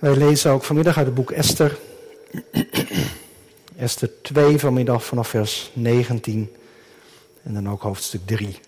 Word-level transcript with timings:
Wij 0.00 0.16
lezen 0.16 0.50
ook 0.50 0.64
vanmiddag 0.64 0.96
uit 0.96 1.06
het 1.06 1.14
boek 1.14 1.30
Esther. 1.30 1.78
Esther 3.76 4.22
2 4.22 4.58
vanmiddag 4.58 5.04
vanaf 5.04 5.28
vers 5.28 5.70
19 5.72 6.56
en 7.42 7.54
dan 7.54 7.68
ook 7.68 7.82
hoofdstuk 7.82 8.20
3. 8.24 8.58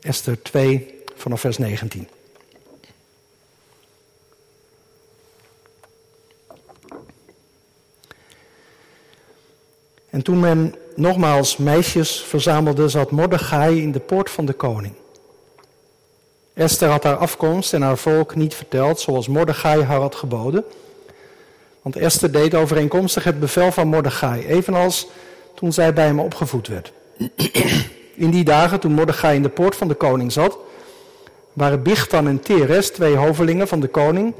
Esther 0.00 0.42
2 0.42 1.02
vanaf 1.14 1.40
vers 1.40 1.58
19. 1.58 2.08
En 10.10 10.22
toen 10.22 10.40
men 10.40 10.74
nogmaals 10.96 11.56
meisjes 11.56 12.24
verzamelde, 12.28 12.88
zat 12.88 13.10
Mordechai 13.10 13.82
in 13.82 13.92
de 13.92 14.00
poort 14.00 14.30
van 14.30 14.44
de 14.44 14.52
koning. 14.52 14.94
Esther 16.54 16.88
had 16.88 17.02
haar 17.02 17.16
afkomst 17.16 17.72
en 17.72 17.82
haar 17.82 17.98
volk 17.98 18.34
niet 18.34 18.54
verteld 18.54 19.00
zoals 19.00 19.28
Mordechai 19.28 19.82
haar 19.82 20.00
had 20.00 20.14
geboden. 20.14 20.64
Want 21.82 21.96
Esther 21.96 22.32
deed 22.32 22.54
overeenkomstig 22.54 23.24
het 23.24 23.40
bevel 23.40 23.72
van 23.72 23.88
Mordechai, 23.88 24.46
evenals 24.46 25.06
toen 25.54 25.72
zij 25.72 25.92
bij 25.92 26.06
hem 26.06 26.20
opgevoed 26.20 26.68
werd. 26.68 26.92
In 28.14 28.30
die 28.30 28.44
dagen, 28.44 28.80
toen 28.80 28.92
Mordechai 28.92 29.36
in 29.36 29.42
de 29.42 29.48
poort 29.48 29.76
van 29.76 29.88
de 29.88 29.94
koning 29.94 30.32
zat, 30.32 30.58
waren 31.52 31.82
Bichtan 31.82 32.28
en 32.28 32.40
Teres, 32.40 32.90
twee 32.90 33.16
hovelingen 33.16 33.68
van 33.68 33.80
de 33.80 33.88
koning, 33.88 34.34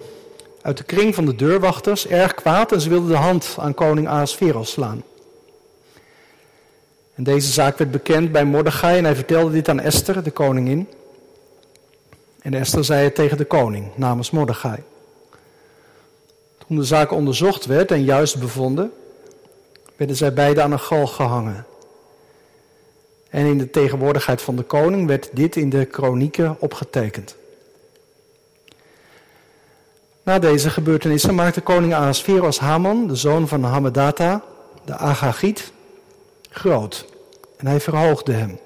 uit 0.63 0.77
de 0.77 0.85
kring 0.85 1.15
van 1.15 1.27
de 1.27 1.35
deurwachters, 1.35 2.07
erg 2.07 2.35
kwaad 2.35 2.73
en 2.73 2.81
ze 2.81 2.89
wilden 2.89 3.09
de 3.09 3.17
hand 3.17 3.57
aan 3.59 3.75
koning 3.75 4.09
Ahasveros 4.09 4.71
slaan. 4.71 5.03
En 7.17 7.25
deze 7.25 7.53
zaak 7.53 7.79
werd 7.79 7.91
bekend 7.91 8.33
bij 8.33 8.45
Mordechai 8.45 8.99
en 8.99 9.05
hij 9.05 9.15
vertelde 9.15 9.53
dit 9.53 9.69
aan 9.69 9.81
Esther, 9.81 10.23
de 10.23 10.31
koningin. 10.31 10.89
En 12.43 12.55
Esther 12.55 12.85
zei 12.85 13.05
het 13.05 13.15
tegen 13.15 13.37
de 13.37 13.45
koning 13.45 13.87
namens 13.95 14.31
Mordechai. 14.31 14.83
Toen 16.67 16.77
de 16.77 16.85
zaak 16.85 17.11
onderzocht 17.11 17.67
werd 17.67 17.91
en 17.91 18.05
juist 18.05 18.41
bevonden, 18.41 18.93
werden 19.97 20.17
zij 20.17 20.33
beiden 20.33 20.63
aan 20.63 20.73
een 20.73 20.79
galg 20.79 21.15
gehangen. 21.15 21.67
En 23.31 23.47
in 23.47 23.59
de 23.59 23.71
tegenwoordigheid 23.71 24.43
van 24.43 24.57
de 24.57 24.63
koning 24.63 25.07
werd 25.07 25.29
dit 25.33 25.57
in 25.57 25.71
de 25.71 25.85
kronieken 25.85 26.57
opgetekend. 26.59 27.37
Na 30.23 30.39
deze 30.39 30.71
gebeurtenissen 30.71 31.35
maakte 31.35 31.61
koning 31.61 31.95
Ahasveros 31.95 32.59
Haman, 32.59 33.07
de 33.07 33.15
zoon 33.15 33.49
van 33.49 33.65
Hamedata, 33.65 34.43
de 34.85 34.97
Agagiet, 34.97 35.73
groot. 36.59 37.07
En 37.57 37.67
hij 37.67 37.81
verhoogde 37.81 38.33
hem. 38.33 38.59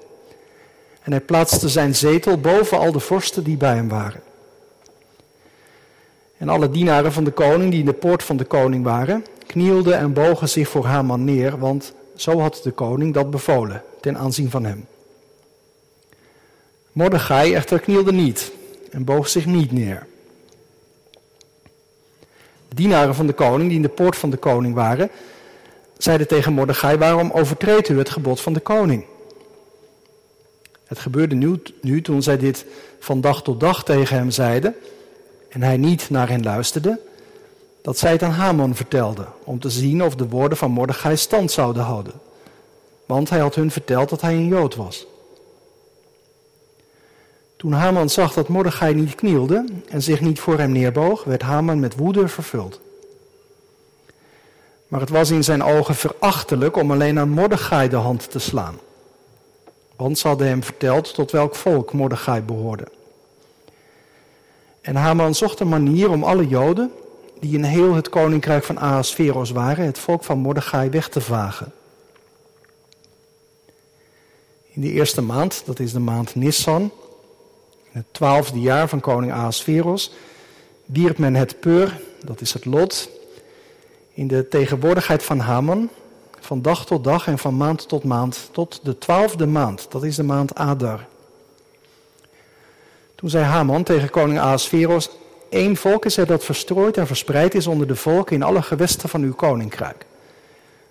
En 1.01 1.11
hij 1.11 1.21
plaatste 1.21 1.69
zijn 1.69 1.95
zetel 1.95 2.39
boven 2.39 2.79
al 2.79 2.91
de 2.91 2.99
vorsten 2.99 3.43
die 3.43 3.57
bij 3.57 3.75
hem 3.75 3.89
waren. 3.89 4.21
En 6.37 6.49
alle 6.49 6.69
dienaren 6.69 7.11
van 7.11 7.23
de 7.23 7.31
koning 7.31 7.71
die 7.71 7.79
in 7.79 7.85
de 7.85 7.93
poort 7.93 8.23
van 8.23 8.37
de 8.37 8.43
koning 8.43 8.83
waren, 8.83 9.25
knielden 9.47 9.97
en 9.97 10.13
bogen 10.13 10.49
zich 10.49 10.69
voor 10.69 10.85
Haman 10.85 11.23
neer, 11.23 11.59
want 11.59 11.93
zo 12.15 12.39
had 12.39 12.59
de 12.63 12.71
koning 12.71 13.13
dat 13.13 13.29
bevolen 13.29 13.83
ten 14.01 14.17
aanzien 14.17 14.49
van 14.49 14.65
hem. 14.65 14.85
Mordechai 16.91 17.53
echter 17.53 17.79
knielde 17.79 18.11
niet 18.11 18.51
en 18.91 19.03
boog 19.03 19.29
zich 19.29 19.45
niet 19.45 19.71
neer. 19.71 20.07
De 22.67 22.75
dienaren 22.75 23.15
van 23.15 23.27
de 23.27 23.33
koning 23.33 23.67
die 23.67 23.77
in 23.77 23.81
de 23.81 23.89
poort 23.89 24.17
van 24.17 24.29
de 24.29 24.37
koning 24.37 24.73
waren, 24.73 25.09
zeiden 26.03 26.27
tegen 26.27 26.53
Mordechai, 26.53 26.97
waarom 26.97 27.31
overtreedt 27.31 27.89
u 27.89 27.97
het 27.97 28.09
gebod 28.09 28.41
van 28.41 28.53
de 28.53 28.59
koning? 28.59 29.05
Het 30.85 30.99
gebeurde 30.99 31.59
nu, 31.81 32.01
toen 32.01 32.23
zij 32.23 32.37
dit 32.37 32.65
van 32.99 33.21
dag 33.21 33.43
tot 33.43 33.59
dag 33.59 33.83
tegen 33.83 34.15
hem 34.17 34.31
zeiden 34.31 34.75
en 35.49 35.61
hij 35.61 35.77
niet 35.77 36.09
naar 36.09 36.29
hen 36.29 36.43
luisterde, 36.43 36.99
dat 37.81 37.97
zij 37.97 38.11
het 38.11 38.23
aan 38.23 38.31
Haman 38.31 38.75
vertelden 38.75 39.27
om 39.43 39.59
te 39.59 39.69
zien 39.69 40.03
of 40.03 40.15
de 40.15 40.27
woorden 40.27 40.57
van 40.57 40.71
Mordechai 40.71 41.17
stand 41.17 41.51
zouden 41.51 41.83
houden. 41.83 42.13
Want 43.05 43.29
hij 43.29 43.39
had 43.39 43.55
hun 43.55 43.71
verteld 43.71 44.09
dat 44.09 44.21
hij 44.21 44.33
een 44.33 44.47
Jood 44.47 44.75
was. 44.75 45.05
Toen 47.57 47.71
Haman 47.71 48.09
zag 48.09 48.33
dat 48.33 48.47
Mordechai 48.47 48.93
niet 48.93 49.15
knielde 49.15 49.65
en 49.89 50.01
zich 50.01 50.21
niet 50.21 50.39
voor 50.39 50.57
hem 50.57 50.71
neerboog, 50.71 51.23
werd 51.23 51.41
Haman 51.41 51.79
met 51.79 51.95
woede 51.95 52.27
vervuld. 52.27 52.79
Maar 54.91 54.99
het 54.99 55.09
was 55.09 55.29
in 55.29 55.43
zijn 55.43 55.63
ogen 55.63 55.95
verachtelijk 55.95 56.75
om 56.75 56.91
alleen 56.91 57.19
aan 57.19 57.29
Mordechai 57.29 57.89
de 57.89 57.95
hand 57.95 58.31
te 58.31 58.39
slaan. 58.39 58.79
Want 59.95 60.17
ze 60.17 60.27
hadden 60.27 60.47
hem 60.47 60.63
verteld 60.63 61.13
tot 61.13 61.31
welk 61.31 61.55
volk 61.55 61.93
Mordechai 61.93 62.41
behoorde. 62.41 62.87
En 64.81 64.95
Haman 64.95 65.35
zocht 65.35 65.59
een 65.59 65.69
manier 65.69 66.09
om 66.09 66.23
alle 66.23 66.47
Joden, 66.47 66.91
die 67.39 67.57
in 67.57 67.63
heel 67.63 67.93
het 67.93 68.09
koninkrijk 68.09 68.63
van 68.63 68.79
Ahasveros 68.79 69.51
waren, 69.51 69.85
het 69.85 69.99
volk 69.99 70.23
van 70.23 70.37
Mordechai 70.37 70.89
weg 70.89 71.09
te 71.09 71.21
vagen. 71.21 71.73
In 74.71 74.81
de 74.81 74.91
eerste 74.91 75.21
maand, 75.21 75.61
dat 75.65 75.79
is 75.79 75.91
de 75.91 75.99
maand 75.99 76.35
Nissan, 76.35 76.81
in 76.81 76.91
het 77.91 78.05
twaalfde 78.11 78.59
jaar 78.59 78.87
van 78.87 78.99
koning 78.99 79.31
Ahasveros, 79.31 80.11
wierp 80.85 81.17
men 81.17 81.35
het 81.35 81.59
peur, 81.59 82.01
dat 82.25 82.41
is 82.41 82.53
het 82.53 82.65
lot, 82.65 83.09
in 84.13 84.27
de 84.27 84.47
tegenwoordigheid 84.47 85.23
van 85.23 85.39
Haman, 85.39 85.89
van 86.39 86.61
dag 86.61 86.85
tot 86.85 87.03
dag 87.03 87.27
en 87.27 87.37
van 87.37 87.57
maand 87.57 87.87
tot 87.87 88.03
maand, 88.03 88.49
tot 88.51 88.79
de 88.83 88.97
twaalfde 88.97 89.45
maand, 89.45 89.85
dat 89.89 90.03
is 90.03 90.15
de 90.15 90.23
maand 90.23 90.55
Adar. 90.55 91.05
Toen 93.15 93.29
zei 93.29 93.43
Haman 93.43 93.83
tegen 93.83 94.09
koning 94.09 94.39
Ahasveros, 94.39 95.09
één 95.49 95.75
volk 95.75 96.05
is 96.05 96.17
er 96.17 96.25
dat 96.25 96.43
verstrooid 96.43 96.97
en 96.97 97.07
verspreid 97.07 97.55
is 97.55 97.67
onder 97.67 97.87
de 97.87 97.95
volken 97.95 98.35
in 98.35 98.43
alle 98.43 98.61
gewesten 98.61 99.09
van 99.09 99.21
uw 99.21 99.33
koninkrijk. 99.33 100.05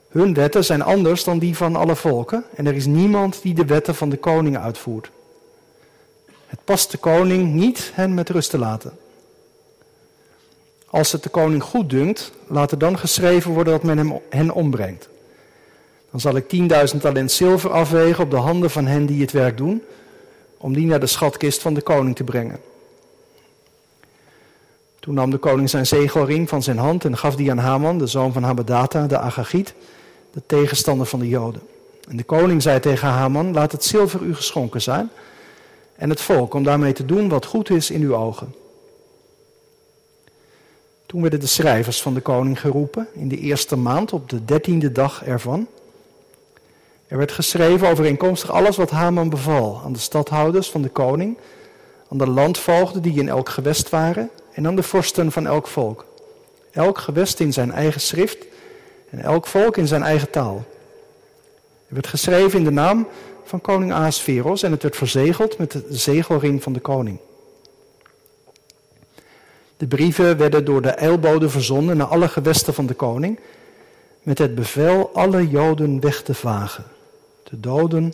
Hun 0.08 0.34
wetten 0.34 0.64
zijn 0.64 0.82
anders 0.82 1.24
dan 1.24 1.38
die 1.38 1.56
van 1.56 1.76
alle 1.76 1.96
volken 1.96 2.44
en 2.54 2.66
er 2.66 2.74
is 2.74 2.86
niemand 2.86 3.42
die 3.42 3.54
de 3.54 3.64
wetten 3.64 3.94
van 3.94 4.08
de 4.08 4.16
koning 4.16 4.58
uitvoert. 4.58 5.10
Het 6.46 6.64
past 6.64 6.90
de 6.90 6.98
koning 6.98 7.52
niet 7.52 7.90
hen 7.94 8.14
met 8.14 8.30
rust 8.30 8.50
te 8.50 8.58
laten. 8.58 8.92
Als 10.90 11.12
het 11.12 11.22
de 11.22 11.28
koning 11.28 11.62
goed 11.62 11.90
dunkt, 11.90 12.32
laat 12.46 12.70
er 12.70 12.78
dan 12.78 12.98
geschreven 12.98 13.52
worden 13.52 13.72
dat 13.72 13.82
men 13.82 13.98
hem, 13.98 14.20
hen 14.30 14.50
ombrengt. 14.50 15.08
Dan 16.10 16.20
zal 16.20 16.36
ik 16.36 16.44
10.000 16.94 17.00
talent 17.00 17.32
zilver 17.32 17.70
afwegen 17.70 18.24
op 18.24 18.30
de 18.30 18.36
handen 18.36 18.70
van 18.70 18.86
hen 18.86 19.06
die 19.06 19.20
het 19.20 19.32
werk 19.32 19.56
doen, 19.56 19.82
om 20.56 20.74
die 20.74 20.86
naar 20.86 21.00
de 21.00 21.06
schatkist 21.06 21.60
van 21.62 21.74
de 21.74 21.80
koning 21.80 22.16
te 22.16 22.24
brengen. 22.24 22.60
Toen 25.00 25.14
nam 25.14 25.30
de 25.30 25.38
koning 25.38 25.70
zijn 25.70 25.86
zegelring 25.86 26.48
van 26.48 26.62
zijn 26.62 26.78
hand 26.78 27.04
en 27.04 27.16
gaf 27.16 27.36
die 27.36 27.50
aan 27.50 27.58
Haman, 27.58 27.98
de 27.98 28.06
zoon 28.06 28.32
van 28.32 28.42
Habedata, 28.42 29.06
de 29.06 29.18
Agagiet, 29.18 29.74
de 30.32 30.42
tegenstander 30.46 31.06
van 31.06 31.18
de 31.18 31.28
Joden. 31.28 31.62
En 32.08 32.16
de 32.16 32.24
koning 32.24 32.62
zei 32.62 32.80
tegen 32.80 33.08
Haman, 33.08 33.52
laat 33.52 33.72
het 33.72 33.84
zilver 33.84 34.22
u 34.22 34.34
geschonken 34.34 34.82
zijn 34.82 35.10
en 35.96 36.10
het 36.10 36.20
volk 36.20 36.54
om 36.54 36.62
daarmee 36.62 36.92
te 36.92 37.04
doen 37.04 37.28
wat 37.28 37.46
goed 37.46 37.70
is 37.70 37.90
in 37.90 38.02
uw 38.02 38.14
ogen. 38.14 38.54
Toen 41.10 41.20
werden 41.20 41.40
de 41.40 41.46
schrijvers 41.46 42.02
van 42.02 42.14
de 42.14 42.20
koning 42.20 42.60
geroepen 42.60 43.08
in 43.12 43.28
de 43.28 43.38
eerste 43.38 43.76
maand 43.76 44.12
op 44.12 44.28
de 44.28 44.44
dertiende 44.44 44.92
dag 44.92 45.24
ervan. 45.24 45.66
Er 47.06 47.18
werd 47.18 47.32
geschreven 47.32 47.88
overeenkomstig 47.88 48.50
alles 48.50 48.76
wat 48.76 48.90
Haman 48.90 49.28
beval 49.28 49.80
aan 49.84 49.92
de 49.92 49.98
stadhouders 49.98 50.70
van 50.70 50.82
de 50.82 50.88
koning, 50.88 51.36
aan 52.10 52.18
de 52.18 52.26
landvoogden 52.26 53.02
die 53.02 53.20
in 53.20 53.28
elk 53.28 53.48
gewest 53.48 53.88
waren 53.88 54.30
en 54.52 54.66
aan 54.66 54.76
de 54.76 54.82
vorsten 54.82 55.32
van 55.32 55.46
elk 55.46 55.66
volk. 55.66 56.04
Elk 56.70 56.98
gewest 56.98 57.40
in 57.40 57.52
zijn 57.52 57.72
eigen 57.72 58.00
schrift 58.00 58.46
en 59.10 59.18
elk 59.18 59.46
volk 59.46 59.76
in 59.76 59.86
zijn 59.86 60.02
eigen 60.02 60.30
taal. 60.30 60.64
Er 61.88 61.94
werd 61.94 62.06
geschreven 62.06 62.58
in 62.58 62.64
de 62.64 62.70
naam 62.70 63.08
van 63.44 63.60
koning 63.60 63.92
Ahasveros 63.92 64.62
en 64.62 64.70
het 64.70 64.82
werd 64.82 64.96
verzegeld 64.96 65.58
met 65.58 65.72
de 65.72 65.84
zegelring 65.88 66.62
van 66.62 66.72
de 66.72 66.80
koning. 66.80 67.18
De 69.80 69.86
brieven 69.86 70.36
werden 70.36 70.64
door 70.64 70.82
de 70.82 70.88
eilbode 70.88 71.48
verzonden 71.48 71.96
naar 71.96 72.06
alle 72.06 72.28
gewesten 72.28 72.74
van 72.74 72.86
de 72.86 72.94
koning, 72.94 73.40
met 74.22 74.38
het 74.38 74.54
bevel 74.54 75.10
alle 75.14 75.48
Joden 75.48 76.00
weg 76.00 76.22
te 76.22 76.34
vagen, 76.34 76.84
te 77.42 77.60
doden 77.60 78.12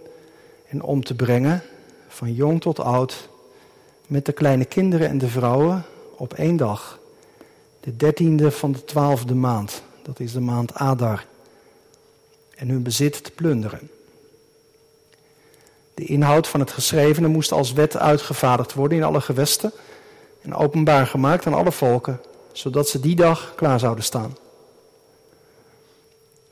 en 0.69 0.83
om 0.83 1.05
te 1.05 1.15
brengen, 1.15 1.63
van 2.09 2.35
jong 2.35 2.61
tot 2.61 2.81
oud, 2.81 3.29
met 4.07 4.27
de 4.27 4.33
kleine 4.33 4.65
kinderen 4.65 5.09
en 5.09 5.19
de 5.19 5.29
vrouwen, 5.29 5.85
op 6.17 6.35
één 6.35 6.57
dag, 6.57 6.99
de 7.81 7.97
dertiende 7.97 8.51
van 8.51 8.73
de 8.73 8.85
twaalfde 8.85 9.35
maand, 9.35 9.83
dat 10.03 10.21
is 10.21 10.33
de 10.33 10.41
maand 10.41 10.75
Adar, 10.75 11.27
en 12.57 12.69
hun 12.69 12.83
bezit 12.83 13.25
te 13.25 13.31
plunderen. 13.31 13.91
De 15.95 16.05
inhoud 16.05 16.49
van 16.49 16.61
het 16.61 16.71
geschrevene 16.71 17.29
moest 17.29 17.53
als 17.53 17.73
wet 17.73 17.97
uitgevaardigd 17.97 18.75
worden 18.75 18.99
in 18.99 19.05
alle 19.05 19.21
gewesten 19.21 19.73
en 20.47 20.55
openbaar 20.55 21.07
gemaakt 21.07 21.47
aan 21.47 21.55
alle 21.55 21.73
volken, 21.73 22.21
zodat 22.53 22.89
ze 22.89 23.01
die 23.01 23.17
dag 23.17 23.53
klaar 23.57 23.79
zouden 23.79 24.05
staan. 24.05 24.37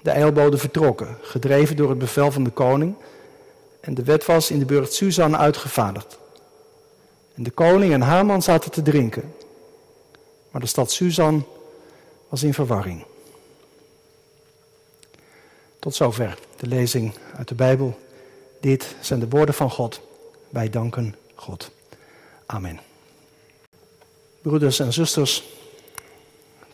De 0.02 0.10
eilboden 0.10 0.58
vertrokken, 0.58 1.18
gedreven 1.22 1.76
door 1.76 1.88
het 1.88 1.98
bevel 1.98 2.30
van 2.30 2.44
de 2.44 2.50
koning, 2.50 2.94
En 3.80 3.94
de 3.94 4.04
wet 4.04 4.24
was 4.26 4.50
in 4.50 4.58
de 4.58 4.64
burcht 4.64 4.92
Suzan 4.92 5.36
uitgevaardigd. 5.36 6.18
En 7.34 7.42
de 7.42 7.50
koning 7.50 7.92
en 7.92 8.00
Haman 8.00 8.42
zaten 8.42 8.70
te 8.70 8.82
drinken. 8.82 9.34
Maar 10.50 10.60
de 10.60 10.66
stad 10.66 10.90
Suzan 10.90 11.46
was 12.28 12.42
in 12.42 12.54
verwarring. 12.54 13.04
Tot 15.78 15.94
zover 15.94 16.38
de 16.56 16.66
lezing 16.66 17.14
uit 17.36 17.48
de 17.48 17.54
Bijbel. 17.54 17.98
Dit 18.60 18.94
zijn 19.00 19.20
de 19.20 19.28
woorden 19.28 19.54
van 19.54 19.70
God. 19.70 20.00
Wij 20.48 20.70
danken 20.70 21.14
God. 21.34 21.70
Amen. 22.46 22.93
Broeders 24.44 24.78
en 24.78 24.92
zusters, 24.92 25.42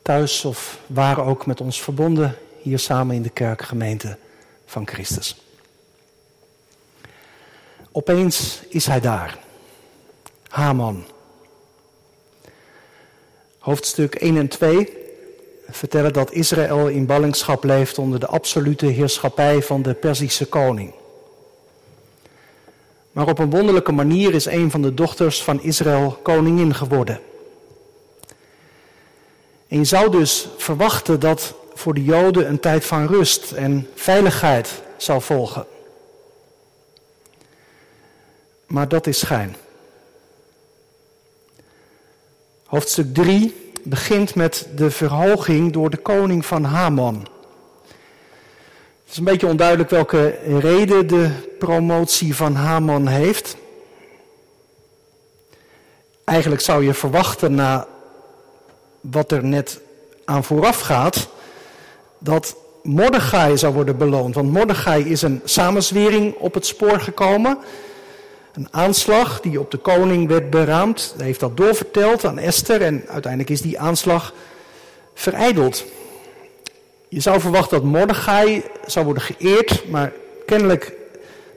thuis 0.03 0.45
of 0.45 0.79
waar 0.87 1.27
ook 1.27 1.47
met 1.47 1.61
ons 1.61 1.83
verbonden, 1.83 2.37
hier 2.63 2.79
samen 2.79 3.15
in 3.17 3.23
de 3.23 3.31
kerkgemeente 3.31 4.17
van 4.67 4.87
Christus. 4.87 5.37
Opeens 7.93 8.63
is 8.69 8.87
hij 8.87 9.01
daar. 9.01 9.39
Haman. 10.49 11.05
Hoofdstuk 13.59 14.15
1 14.15 14.37
en 14.37 14.49
2 14.49 14.97
vertellen 15.69 16.13
dat 16.13 16.33
Israël 16.33 16.89
in 16.89 17.07
ballingschap 17.07 17.65
leeft 17.65 17.99
onder 17.99 18.21
de 18.21 18.27
absolute 18.27 18.87
heerschappij 18.87 19.63
van 19.63 19.83
de 19.83 19.95
Perzische 19.95 20.47
koning. 20.47 20.95
Maar 23.13 23.29
op 23.29 23.39
een 23.39 23.51
wonderlijke 23.51 23.93
manier 23.93 24.35
is 24.35 24.47
een 24.47 24.71
van 24.71 24.83
de 24.83 24.95
dochters 24.95 25.43
van 25.43 25.63
Israël 25.63 26.19
koningin 26.23 26.75
geworden. 26.75 27.21
En 29.71 29.79
je 29.79 29.85
zou 29.85 30.11
dus 30.11 30.49
verwachten 30.57 31.21
dat 31.21 31.55
voor 31.75 31.95
de 31.95 32.05
Joden 32.05 32.49
een 32.49 32.61
tijd 32.61 32.85
van 32.85 33.07
rust 33.07 33.53
en 33.53 33.89
veiligheid 33.95 34.83
zal 34.97 35.21
volgen. 35.21 35.67
Maar 38.67 38.89
dat 38.89 39.07
is 39.07 39.19
schijn. 39.19 39.57
Hoofdstuk 42.65 43.15
3 43.15 43.73
begint 43.83 44.35
met 44.35 44.69
de 44.75 44.91
verhoging 44.91 45.73
door 45.73 45.91
de 45.91 45.97
koning 45.97 46.47
van 46.47 46.65
Haman. 46.65 47.15
Het 47.15 49.11
is 49.11 49.17
een 49.17 49.25
beetje 49.25 49.47
onduidelijk 49.47 49.91
welke 49.91 50.39
reden 50.59 51.07
de 51.07 51.31
promotie 51.59 52.35
van 52.37 52.55
Haman 52.55 53.07
heeft. 53.07 53.57
Eigenlijk 56.25 56.63
zou 56.63 56.85
je 56.85 56.95
verwachten 56.95 57.55
na 57.55 57.87
wat 59.01 59.33
er 59.33 59.45
net 59.45 59.81
aan 60.25 60.45
vooraf 60.45 60.81
gaat, 60.81 61.29
dat 62.19 62.57
Mordechai 62.83 63.59
zou 63.59 63.75
worden 63.75 63.97
beloond. 63.97 64.35
Want 64.35 64.53
Mordechai 64.53 65.05
is 65.05 65.23
een 65.23 65.41
samenzwering 65.45 66.35
op 66.35 66.55
het 66.55 66.67
spoor 66.67 67.01
gekomen. 67.01 67.59
Een 68.53 68.69
aanslag 68.71 69.41
die 69.41 69.61
op 69.61 69.71
de 69.71 69.77
koning 69.77 70.29
werd 70.29 70.51
beraamd. 70.51 71.15
Hij 71.17 71.27
heeft 71.27 71.41
dat 71.41 71.57
doorverteld 71.57 72.25
aan 72.25 72.39
Esther 72.39 72.83
en 72.83 73.05
uiteindelijk 73.09 73.51
is 73.51 73.61
die 73.61 73.79
aanslag 73.79 74.33
vereideld. 75.15 75.85
Je 77.09 77.21
zou 77.21 77.41
verwachten 77.41 77.81
dat 77.81 77.91
Mordechai 77.91 78.63
zou 78.87 79.05
worden 79.05 79.23
geëerd, 79.23 79.89
maar 79.89 80.13
kennelijk, 80.47 80.93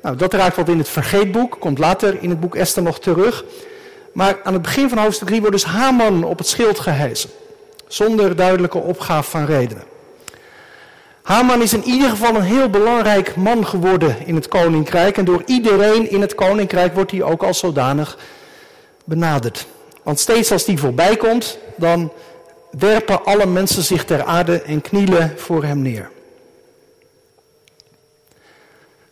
nou, 0.01 0.16
dat 0.16 0.34
raakt 0.34 0.56
wat 0.56 0.69
in 0.69 0.78
het 0.78 0.90
vergeetboek, 0.90 1.56
komt 1.60 1.78
later 1.78 2.22
in 2.22 2.30
het 2.30 2.40
boek 2.40 2.56
Esther 2.56 2.84
nog 2.84 3.00
terug. 3.00 3.45
Maar 4.13 4.39
aan 4.44 4.54
het 4.54 4.62
begin 4.62 4.89
van 4.89 4.98
hoofdstuk 4.98 5.27
3 5.27 5.39
wordt 5.39 5.56
dus 5.56 5.65
Haman 5.65 6.24
op 6.24 6.38
het 6.38 6.48
schild 6.48 6.80
gehezen, 6.80 7.30
zonder 7.88 8.36
duidelijke 8.36 8.77
opgave 8.77 9.30
van 9.30 9.45
redenen. 9.45 9.83
Haman 11.24 11.62
is 11.62 11.74
in 11.74 11.83
ieder 11.83 12.10
geval 12.10 12.36
een 12.36 12.42
heel 12.42 12.69
belangrijk 12.69 13.36
man 13.36 13.68
geworden 13.68 14.25
in 14.25 14.36
het 14.36 14.48
koninkrijk. 14.48 15.18
En 15.18 15.25
door 15.25 15.44
iedereen 15.45 16.10
in 16.10 16.21
het 16.21 16.36
koninkrijk 16.36 16.94
wordt 16.94 17.12
hij 17.12 17.24
ook 17.24 17.44
als 17.44 17.60
zodanig 17.60 18.18
benaderd. 19.06 19.68
Want 20.04 20.19
steeds 20.19 20.51
als 20.51 20.66
die 20.66 20.77
voorbij 20.77 21.18
komt, 21.18 21.57
dan 21.75 22.12
werpen 22.71 23.25
alle 23.25 23.45
mensen 23.45 23.83
zich 23.83 24.06
ter 24.06 24.24
aarde 24.24 24.62
en 24.62 24.81
knielen 24.81 25.33
voor 25.38 25.63
hem 25.63 25.81
neer. 25.81 26.12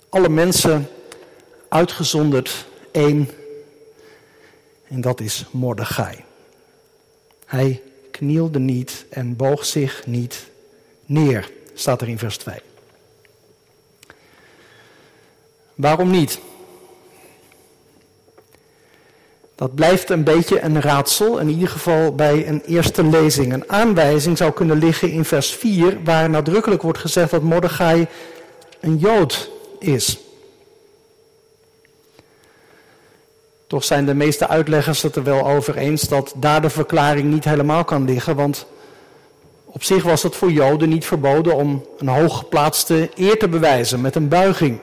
Alle 0.10 0.30
mensen 0.30 0.90
uitgezonderd 1.70 2.66
één, 2.92 3.30
en 4.92 5.02
dat 5.02 5.20
is 5.20 5.46
Mordechai. 5.52 6.24
Hij 7.46 7.82
knielde 8.12 8.60
niet 8.60 9.06
en 9.10 9.36
boog 9.36 9.66
zich 9.66 10.04
niet 10.06 10.50
neer 11.06 11.52
staat 11.74 12.02
er 12.02 12.10
in 12.10 12.18
vers 12.18 12.38
2. 12.38 12.56
Waarom 15.76 16.10
niet? 16.10 16.40
Dat 19.56 19.76
blijft 19.76 20.10
een 20.10 20.24
beetje 20.24 20.62
een 20.62 20.82
raadsel, 20.82 21.40
in 21.40 21.50
ieder 21.50 21.68
geval 21.68 22.16
bij 22.16 22.48
een 22.48 22.62
eerste 22.62 23.04
lezing. 23.04 23.54
Een 23.54 23.70
aanwijzing 23.70 24.38
zou 24.38 24.52
kunnen 24.52 24.78
liggen 24.78 25.12
in 25.12 25.26
vers 25.26 25.52
4, 25.52 26.04
waar 26.04 26.30
nadrukkelijk 26.30 26.82
wordt 26.82 27.00
gezegd 27.00 27.32
dat 27.32 27.42
Mordechai 27.42 28.08
een 28.80 28.98
Jood 28.98 29.52
is. 29.80 30.20
Toch 33.72 33.84
zijn 33.84 34.06
de 34.06 34.14
meeste 34.14 34.48
uitleggers 34.48 35.02
het 35.02 35.16
er 35.16 35.24
wel 35.24 35.48
over 35.48 35.78
eens 35.78 36.02
dat 36.02 36.34
daar 36.36 36.62
de 36.62 36.70
verklaring 36.70 37.32
niet 37.32 37.44
helemaal 37.44 37.84
kan 37.84 38.06
liggen, 38.06 38.36
want 38.36 38.66
op 39.66 39.84
zich 39.84 40.04
was 40.04 40.24
het 40.24 40.36
voor 40.36 40.52
Joden 40.52 40.90
niet 40.90 41.06
verboden 41.06 41.56
om 41.56 41.86
een 41.98 42.08
hooggeplaatste 42.08 43.10
eer 43.16 43.40
te 43.40 43.48
bewijzen 43.48 44.02
met 44.02 44.16
een 44.16 44.28
buiging. 44.28 44.80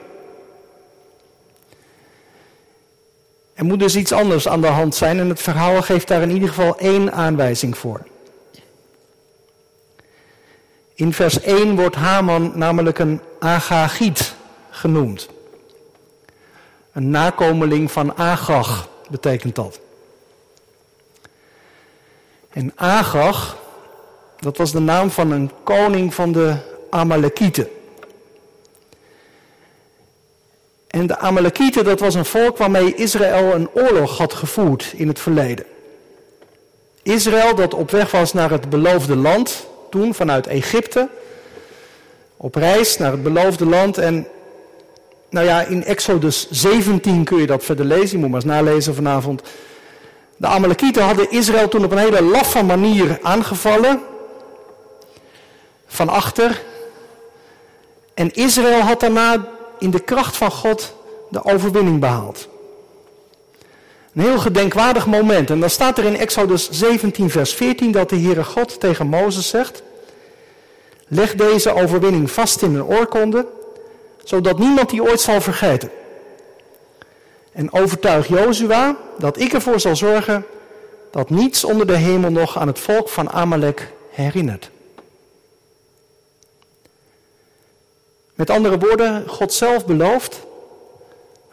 Er 3.53 3.65
moet 3.65 3.79
dus 3.79 3.95
iets 3.95 4.11
anders 4.11 4.47
aan 4.47 4.61
de 4.61 4.67
hand 4.67 4.95
zijn 4.95 5.19
en 5.19 5.29
het 5.29 5.41
verhaal 5.41 5.81
geeft 5.81 6.07
daar 6.07 6.21
in 6.21 6.31
ieder 6.31 6.49
geval 6.49 6.77
één 6.77 7.13
aanwijzing 7.13 7.77
voor. 7.77 8.03
In 10.95 11.13
vers 11.13 11.41
1 11.41 11.75
wordt 11.75 11.95
Haman 11.95 12.51
namelijk 12.55 12.99
een 12.99 13.21
Agagiet 13.39 14.35
genoemd. 14.69 15.29
Een 16.93 17.09
nakomeling 17.09 17.91
van 17.91 18.17
Agag 18.17 18.89
betekent 19.09 19.55
dat. 19.55 19.79
En 22.49 22.71
Agag 22.75 23.57
dat 24.39 24.57
was 24.57 24.71
de 24.71 24.79
naam 24.79 25.11
van 25.11 25.31
een 25.31 25.51
koning 25.63 26.13
van 26.13 26.31
de 26.31 26.55
Amalekieten. 26.89 27.69
En 30.87 31.07
de 31.07 31.17
Amalekieten, 31.17 31.83
dat 31.83 31.99
was 31.99 32.15
een 32.15 32.25
volk 32.25 32.57
waarmee 32.57 32.95
Israël 32.95 33.53
een 33.53 33.69
oorlog 33.73 34.17
had 34.17 34.33
gevoerd 34.33 34.93
in 34.95 35.07
het 35.07 35.19
verleden. 35.19 35.65
Israël 37.03 37.55
dat 37.55 37.73
op 37.73 37.91
weg 37.91 38.11
was 38.11 38.33
naar 38.33 38.51
het 38.51 38.69
beloofde 38.69 39.15
land, 39.15 39.67
toen 39.89 40.13
vanuit 40.13 40.47
Egypte, 40.47 41.09
op 42.37 42.55
reis 42.55 42.97
naar 42.97 43.11
het 43.11 43.23
beloofde 43.23 43.65
land. 43.65 43.97
En 43.97 44.27
nou 45.29 45.45
ja, 45.45 45.61
in 45.61 45.83
Exodus 45.83 46.49
17 46.49 47.23
kun 47.23 47.37
je 47.37 47.47
dat 47.47 47.63
verder 47.63 47.85
lezen, 47.85 48.09
je 48.09 48.17
moet 48.17 48.29
maar 48.29 48.41
eens 48.41 48.51
nalezen 48.51 48.95
vanavond. 48.95 49.41
De 50.37 50.47
Amalekieten 50.47 51.03
hadden 51.03 51.31
Israël 51.31 51.67
toen 51.67 51.83
op 51.83 51.91
een 51.91 51.97
hele 51.97 52.21
laffe 52.21 52.63
manier 52.63 53.19
aangevallen 53.21 54.01
van 55.87 56.09
achter. 56.09 56.61
En 58.13 58.33
Israël 58.33 58.79
had 58.79 58.99
daarna 58.99 59.47
in 59.79 59.89
de 59.89 59.99
kracht 59.99 60.37
van 60.37 60.51
God 60.51 60.95
de 61.29 61.43
overwinning 61.43 61.99
behaald. 61.99 62.47
Een 64.13 64.21
heel 64.21 64.39
gedenkwaardig 64.39 65.05
moment. 65.05 65.49
En 65.49 65.59
dan 65.59 65.69
staat 65.69 65.97
er 65.97 66.03
in 66.03 66.17
Exodus 66.17 66.69
17, 66.69 67.29
vers 67.29 67.53
14 67.53 67.91
dat 67.91 68.09
de 68.09 68.19
Heere 68.19 68.43
God 68.43 68.79
tegen 68.79 69.07
Mozes 69.07 69.49
zegt: 69.49 69.83
Leg 71.07 71.35
deze 71.35 71.73
overwinning 71.73 72.31
vast 72.31 72.61
in 72.61 72.75
een 72.75 72.83
oorkonde, 72.83 73.45
zodat 74.29 74.59
niemand 74.59 74.89
die 74.89 75.03
ooit 75.03 75.21
zal 75.21 75.41
vergeten. 75.41 75.91
En 77.51 77.71
overtuig 77.71 78.27
Jozua 78.27 78.97
dat 79.17 79.39
ik 79.39 79.53
ervoor 79.53 79.79
zal 79.79 79.95
zorgen 79.95 80.45
dat 81.11 81.29
niets 81.29 81.63
onder 81.63 81.87
de 81.87 81.95
hemel 81.95 82.31
nog 82.31 82.57
aan 82.57 82.67
het 82.67 82.79
volk 82.79 83.09
van 83.09 83.29
Amalek 83.29 83.91
herinnert. 84.09 84.69
Met 88.33 88.49
andere 88.49 88.77
woorden, 88.77 89.27
God 89.27 89.53
zelf 89.53 89.85
belooft 89.85 90.39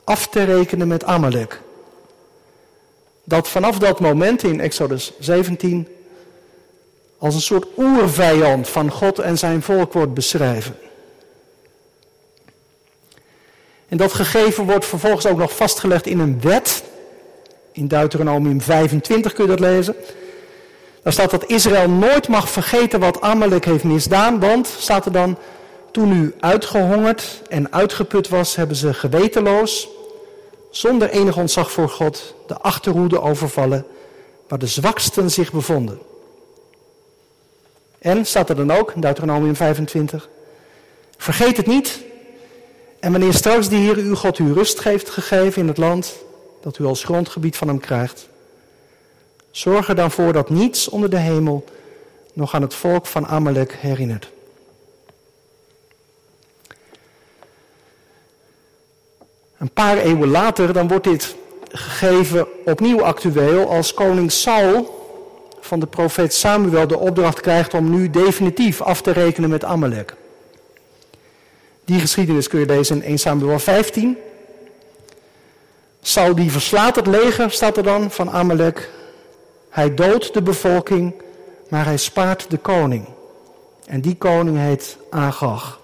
af 0.04 0.28
te 0.28 0.44
rekenen 0.44 0.88
met 0.88 1.04
Amalek. 1.04 1.60
Dat 3.24 3.48
vanaf 3.48 3.78
dat 3.78 4.00
moment 4.00 4.42
in 4.42 4.60
Exodus 4.60 5.12
17 5.18 5.88
als 7.18 7.34
een 7.34 7.40
soort 7.40 7.66
oervijand 7.76 8.68
van 8.68 8.90
God 8.90 9.18
en 9.18 9.38
zijn 9.38 9.62
volk 9.62 9.92
wordt 9.92 10.14
beschreven. 10.14 10.76
En 13.88 13.96
dat 13.96 14.12
gegeven 14.12 14.64
wordt 14.64 14.84
vervolgens 14.84 15.26
ook 15.26 15.38
nog 15.38 15.56
vastgelegd 15.56 16.06
in 16.06 16.18
een 16.18 16.40
wet. 16.40 16.84
In 17.72 17.88
Deuteronomium 17.88 18.60
25 18.60 19.32
kun 19.32 19.44
je 19.44 19.50
dat 19.50 19.60
lezen. 19.60 19.96
Daar 21.02 21.12
staat 21.12 21.30
dat 21.30 21.46
Israël 21.46 21.90
nooit 21.90 22.28
mag 22.28 22.50
vergeten 22.50 23.00
wat 23.00 23.20
Amalek 23.20 23.64
heeft 23.64 23.84
misdaan, 23.84 24.40
want, 24.40 24.66
staat 24.78 25.06
er 25.06 25.12
dan, 25.12 25.36
toen 25.90 26.12
u 26.12 26.34
uitgehongerd 26.40 27.42
en 27.48 27.72
uitgeput 27.72 28.28
was, 28.28 28.56
hebben 28.56 28.76
ze 28.76 28.94
gewetenloos 28.94 29.88
zonder 30.70 31.10
enig 31.10 31.36
ontzag 31.36 31.70
voor 31.70 31.88
God, 31.88 32.34
de 32.46 32.58
achterhoede 32.58 33.20
overvallen 33.20 33.86
waar 34.48 34.58
de 34.58 34.66
zwaksten 34.66 35.30
zich 35.30 35.52
bevonden. 35.52 35.98
En, 37.98 38.26
staat 38.26 38.48
er 38.48 38.56
dan 38.56 38.70
ook, 38.70 38.92
in 38.92 39.00
Deuteronomium 39.00 39.56
25, 39.56 40.28
vergeet 41.16 41.56
het 41.56 41.66
niet. 41.66 42.04
En 43.00 43.10
wanneer 43.10 43.34
straks 43.34 43.68
de 43.68 43.76
Heer 43.76 43.96
uw 43.96 44.14
God 44.14 44.38
u 44.38 44.52
rust 44.52 44.82
heeft 44.82 45.10
gegeven 45.10 45.62
in 45.62 45.68
het 45.68 45.76
land 45.76 46.14
dat 46.60 46.78
u 46.78 46.84
als 46.84 47.04
grondgebied 47.04 47.56
van 47.56 47.68
hem 47.68 47.80
krijgt, 47.80 48.28
zorg 49.50 49.88
er 49.88 49.94
dan 49.94 50.10
voor 50.10 50.32
dat 50.32 50.50
niets 50.50 50.88
onder 50.88 51.10
de 51.10 51.18
hemel 51.18 51.64
nog 52.32 52.54
aan 52.54 52.62
het 52.62 52.74
volk 52.74 53.06
van 53.06 53.26
Amalek 53.26 53.72
herinnert. 53.72 54.30
Een 59.58 59.70
paar 59.70 59.96
eeuwen 59.96 60.28
later 60.28 60.72
dan 60.72 60.88
wordt 60.88 61.04
dit 61.04 61.36
gegeven 61.68 62.46
opnieuw 62.64 63.02
actueel 63.02 63.70
als 63.70 63.94
koning 63.94 64.32
Saul 64.32 64.94
van 65.60 65.80
de 65.80 65.86
profeet 65.86 66.34
Samuel 66.34 66.86
de 66.86 66.98
opdracht 66.98 67.40
krijgt 67.40 67.74
om 67.74 67.90
nu 67.90 68.10
definitief 68.10 68.82
af 68.82 69.02
te 69.02 69.10
rekenen 69.10 69.50
met 69.50 69.64
Amalek. 69.64 70.14
Die 71.86 72.00
geschiedenis 72.00 72.48
kun 72.48 72.60
je 72.60 72.66
lezen 72.66 72.96
in 72.96 73.02
1 73.02 73.18
Samuel 73.18 73.58
15. 73.58 74.16
Saul 76.00 76.34
die 76.34 76.50
verslaat 76.50 76.96
het 76.96 77.06
leger, 77.06 77.50
staat 77.50 77.76
er 77.76 77.82
dan, 77.82 78.10
van 78.10 78.30
Amalek. 78.30 78.90
Hij 79.68 79.94
doodt 79.94 80.34
de 80.34 80.42
bevolking, 80.42 81.14
maar 81.68 81.84
hij 81.84 81.96
spaart 81.96 82.50
de 82.50 82.56
koning. 82.56 83.08
En 83.84 84.00
die 84.00 84.16
koning 84.16 84.58
heet 84.58 84.96
Agag. 85.10 85.80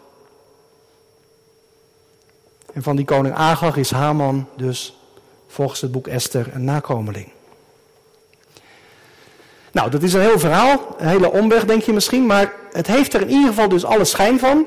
En 2.72 2.82
van 2.82 2.96
die 2.96 3.04
koning 3.04 3.34
Agag 3.34 3.76
is 3.76 3.90
Haman 3.90 4.48
dus 4.56 4.98
volgens 5.48 5.80
het 5.80 5.92
boek 5.92 6.06
Esther 6.06 6.50
een 6.54 6.64
nakomeling. 6.64 7.28
Nou, 9.72 9.90
dat 9.90 10.02
is 10.02 10.12
een 10.12 10.20
heel 10.20 10.38
verhaal, 10.38 10.94
een 10.98 11.08
hele 11.08 11.30
omweg 11.30 11.64
denk 11.64 11.82
je 11.82 11.92
misschien, 11.92 12.26
maar 12.26 12.52
het 12.72 12.86
heeft 12.86 13.14
er 13.14 13.20
in 13.20 13.30
ieder 13.30 13.48
geval 13.48 13.68
dus 13.68 13.84
alle 13.84 14.04
schijn 14.04 14.38
van 14.38 14.66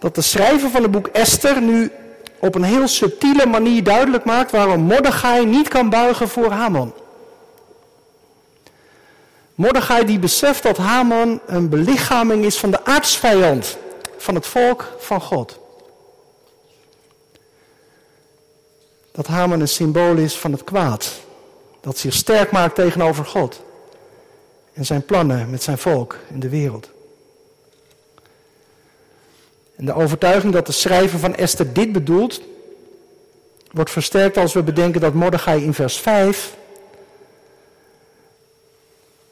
dat 0.00 0.14
de 0.14 0.20
schrijver 0.20 0.70
van 0.70 0.82
het 0.82 0.90
boek 0.90 1.06
Esther 1.06 1.62
nu 1.62 1.92
op 2.38 2.54
een 2.54 2.62
heel 2.62 2.88
subtiele 2.88 3.46
manier 3.46 3.84
duidelijk 3.84 4.24
maakt 4.24 4.50
waarom 4.50 4.80
Mordechai 4.80 5.46
niet 5.46 5.68
kan 5.68 5.90
buigen 5.90 6.28
voor 6.28 6.50
Haman. 6.50 6.94
Mordechai 9.54 10.04
die 10.04 10.18
beseft 10.18 10.62
dat 10.62 10.76
Haman 10.76 11.40
een 11.46 11.68
belichaming 11.68 12.44
is 12.44 12.58
van 12.58 12.70
de 12.70 12.84
aardsvijand 12.84 13.78
van 14.16 14.34
het 14.34 14.46
volk 14.46 14.92
van 14.98 15.20
God. 15.20 15.58
Dat 19.12 19.26
Haman 19.26 19.60
een 19.60 19.68
symbool 19.68 20.16
is 20.16 20.36
van 20.36 20.52
het 20.52 20.64
kwaad, 20.64 21.12
dat 21.80 21.98
zich 21.98 22.14
sterk 22.14 22.50
maakt 22.50 22.74
tegenover 22.74 23.24
God 23.24 23.62
en 24.72 24.84
zijn 24.84 25.04
plannen 25.04 25.50
met 25.50 25.62
zijn 25.62 25.78
volk 25.78 26.16
in 26.30 26.40
de 26.40 26.48
wereld. 26.48 26.88
En 29.80 29.86
de 29.86 29.94
overtuiging 29.94 30.52
dat 30.52 30.66
de 30.66 30.72
schrijver 30.72 31.18
van 31.18 31.34
Esther 31.34 31.72
dit 31.72 31.92
bedoelt, 31.92 32.40
wordt 33.70 33.90
versterkt 33.90 34.36
als 34.36 34.52
we 34.52 34.62
bedenken 34.62 35.00
dat 35.00 35.14
Mordechai 35.14 35.62
in 35.64 35.74
vers 35.74 35.98
5, 35.98 36.56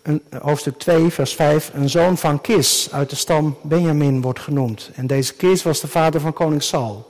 een, 0.02 0.22
hoofdstuk 0.40 0.78
2, 0.78 1.10
vers 1.10 1.34
5, 1.34 1.70
een 1.74 1.88
zoon 1.88 2.18
van 2.18 2.40
Kis 2.40 2.88
uit 2.92 3.10
de 3.10 3.16
stam 3.16 3.56
Benjamin 3.62 4.20
wordt 4.20 4.40
genoemd. 4.40 4.90
En 4.94 5.06
deze 5.06 5.34
Kis 5.34 5.62
was 5.62 5.80
de 5.80 5.88
vader 5.88 6.20
van 6.20 6.32
koning 6.32 6.62
Saul. 6.62 7.06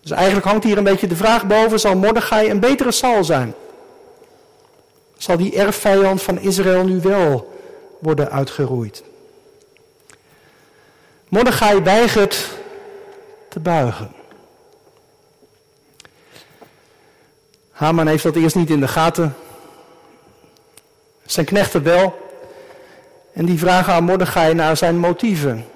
Dus 0.00 0.10
eigenlijk 0.10 0.46
hangt 0.46 0.64
hier 0.64 0.78
een 0.78 0.84
beetje 0.84 1.06
de 1.06 1.16
vraag 1.16 1.46
boven, 1.46 1.80
zal 1.80 1.96
Mordechai 1.96 2.50
een 2.50 2.60
betere 2.60 2.92
Saul 2.92 3.24
zijn? 3.24 3.54
Zal 5.16 5.36
die 5.36 5.56
erfvijand 5.56 6.22
van 6.22 6.38
Israël 6.38 6.84
nu 6.84 7.00
wel 7.00 7.52
worden 7.98 8.30
uitgeroeid? 8.30 9.02
Mordechai 11.28 11.80
weigert 11.82 12.48
te 13.48 13.60
buigen. 13.60 14.12
Haman 17.70 18.06
heeft 18.06 18.22
dat 18.22 18.36
eerst 18.36 18.56
niet 18.56 18.70
in 18.70 18.80
de 18.80 18.88
gaten. 18.88 19.36
Zijn 21.26 21.46
knechten 21.46 21.82
wel. 21.82 22.26
En 23.32 23.46
die 23.46 23.58
vragen 23.58 23.92
aan 23.92 24.04
Mordechai 24.04 24.54
naar 24.54 24.76
zijn 24.76 24.98
motieven. 24.98 25.66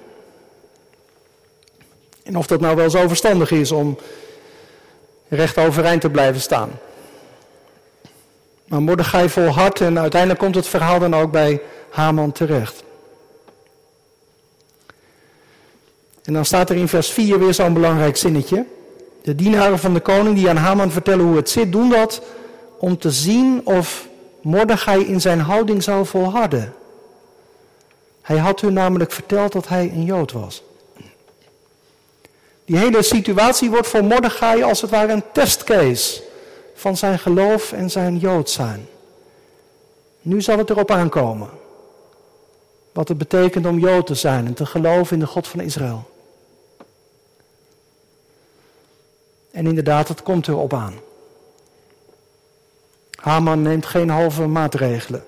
En 2.23 2.37
of 2.37 2.47
dat 2.47 2.59
nou 2.59 2.75
wel 2.75 2.89
zo 2.89 3.07
verstandig 3.07 3.51
is 3.51 3.71
om 3.71 3.97
recht 5.27 5.57
overeind 5.57 6.01
te 6.01 6.09
blijven 6.09 6.41
staan. 6.41 6.79
Maar 8.65 8.81
Mordechai 8.81 9.29
volhardt 9.29 9.81
en 9.81 9.99
uiteindelijk 9.99 10.39
komt 10.39 10.55
het 10.55 10.67
verhaal 10.67 10.99
dan 10.99 11.15
ook 11.15 11.31
bij 11.31 11.61
Haman 11.89 12.31
terecht. 12.31 12.83
En 16.23 16.33
dan 16.33 16.45
staat 16.45 16.69
er 16.69 16.75
in 16.75 16.87
vers 16.87 17.09
4 17.09 17.39
weer 17.39 17.53
zo'n 17.53 17.73
belangrijk 17.73 18.17
zinnetje. 18.17 18.65
De 19.21 19.35
dienaren 19.35 19.79
van 19.79 19.93
de 19.93 19.99
koning 19.99 20.35
die 20.35 20.49
aan 20.49 20.55
Haman 20.55 20.91
vertellen 20.91 21.25
hoe 21.25 21.35
het 21.35 21.49
zit, 21.49 21.71
doen 21.71 21.89
dat 21.89 22.21
om 22.77 22.97
te 22.97 23.11
zien 23.11 23.61
of 23.63 24.07
Mordechai 24.41 25.05
in 25.05 25.21
zijn 25.21 25.39
houding 25.39 25.83
zou 25.83 26.05
volharden. 26.05 26.73
Hij 28.21 28.37
had 28.37 28.61
hun 28.61 28.73
namelijk 28.73 29.11
verteld 29.11 29.51
dat 29.51 29.67
hij 29.67 29.91
een 29.93 30.03
Jood 30.03 30.31
was. 30.31 30.63
Die 32.65 32.77
hele 32.77 33.01
situatie 33.01 33.69
wordt 33.69 33.87
voor 33.87 34.03
Mordechai 34.03 34.63
als 34.63 34.81
het 34.81 34.89
ware 34.89 35.13
een 35.13 35.23
testcase 35.33 36.21
van 36.75 36.97
zijn 36.97 37.19
geloof 37.19 37.71
en 37.71 37.89
zijn 37.91 38.17
Jood 38.17 38.49
zijn. 38.49 38.87
Nu 40.21 40.41
zal 40.41 40.57
het 40.57 40.69
erop 40.69 40.91
aankomen. 40.91 41.49
Wat 42.91 43.07
het 43.07 43.17
betekent 43.17 43.65
om 43.65 43.79
Jood 43.79 44.07
te 44.07 44.15
zijn 44.15 44.45
en 44.45 44.53
te 44.53 44.65
geloven 44.65 45.13
in 45.13 45.19
de 45.19 45.27
God 45.27 45.47
van 45.47 45.59
Israël. 45.59 46.11
En 49.53 49.67
inderdaad, 49.67 50.07
het 50.07 50.23
komt 50.23 50.47
erop 50.47 50.73
aan. 50.73 50.93
Haman 53.15 53.61
neemt 53.61 53.85
geen 53.85 54.09
halve 54.09 54.47
maatregelen. 54.47 55.25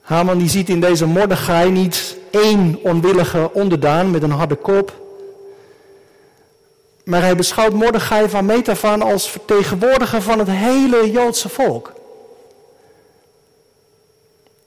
Haman 0.00 0.38
die 0.38 0.48
ziet 0.48 0.68
in 0.68 0.80
deze 0.80 1.06
Mordechai 1.06 1.70
niet 1.70 2.16
één 2.30 2.78
onwillige 2.82 3.50
onderdaan 3.52 4.10
met 4.10 4.22
een 4.22 4.30
harde 4.30 4.54
kop. 4.54 5.02
Maar 7.04 7.20
hij 7.20 7.36
beschouwt 7.36 7.72
Mordechai 7.72 8.28
van 8.28 8.44
Metafaan 8.44 9.02
als 9.02 9.30
vertegenwoordiger 9.30 10.22
van 10.22 10.38
het 10.38 10.50
hele 10.50 11.10
Joodse 11.10 11.48
volk. 11.48 11.92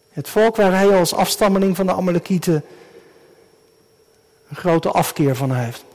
Het 0.10 0.29
volk 0.29 0.55
waar 0.55 0.72
hij 0.72 0.98
als 0.98 1.13
afstammeling 1.13 1.75
van 1.75 1.86
de 1.86 1.93
Amalekieten 1.93 2.63
een 4.50 4.55
grote 4.55 4.91
afkeer 4.91 5.36
van 5.36 5.51
heeft. 5.51 5.87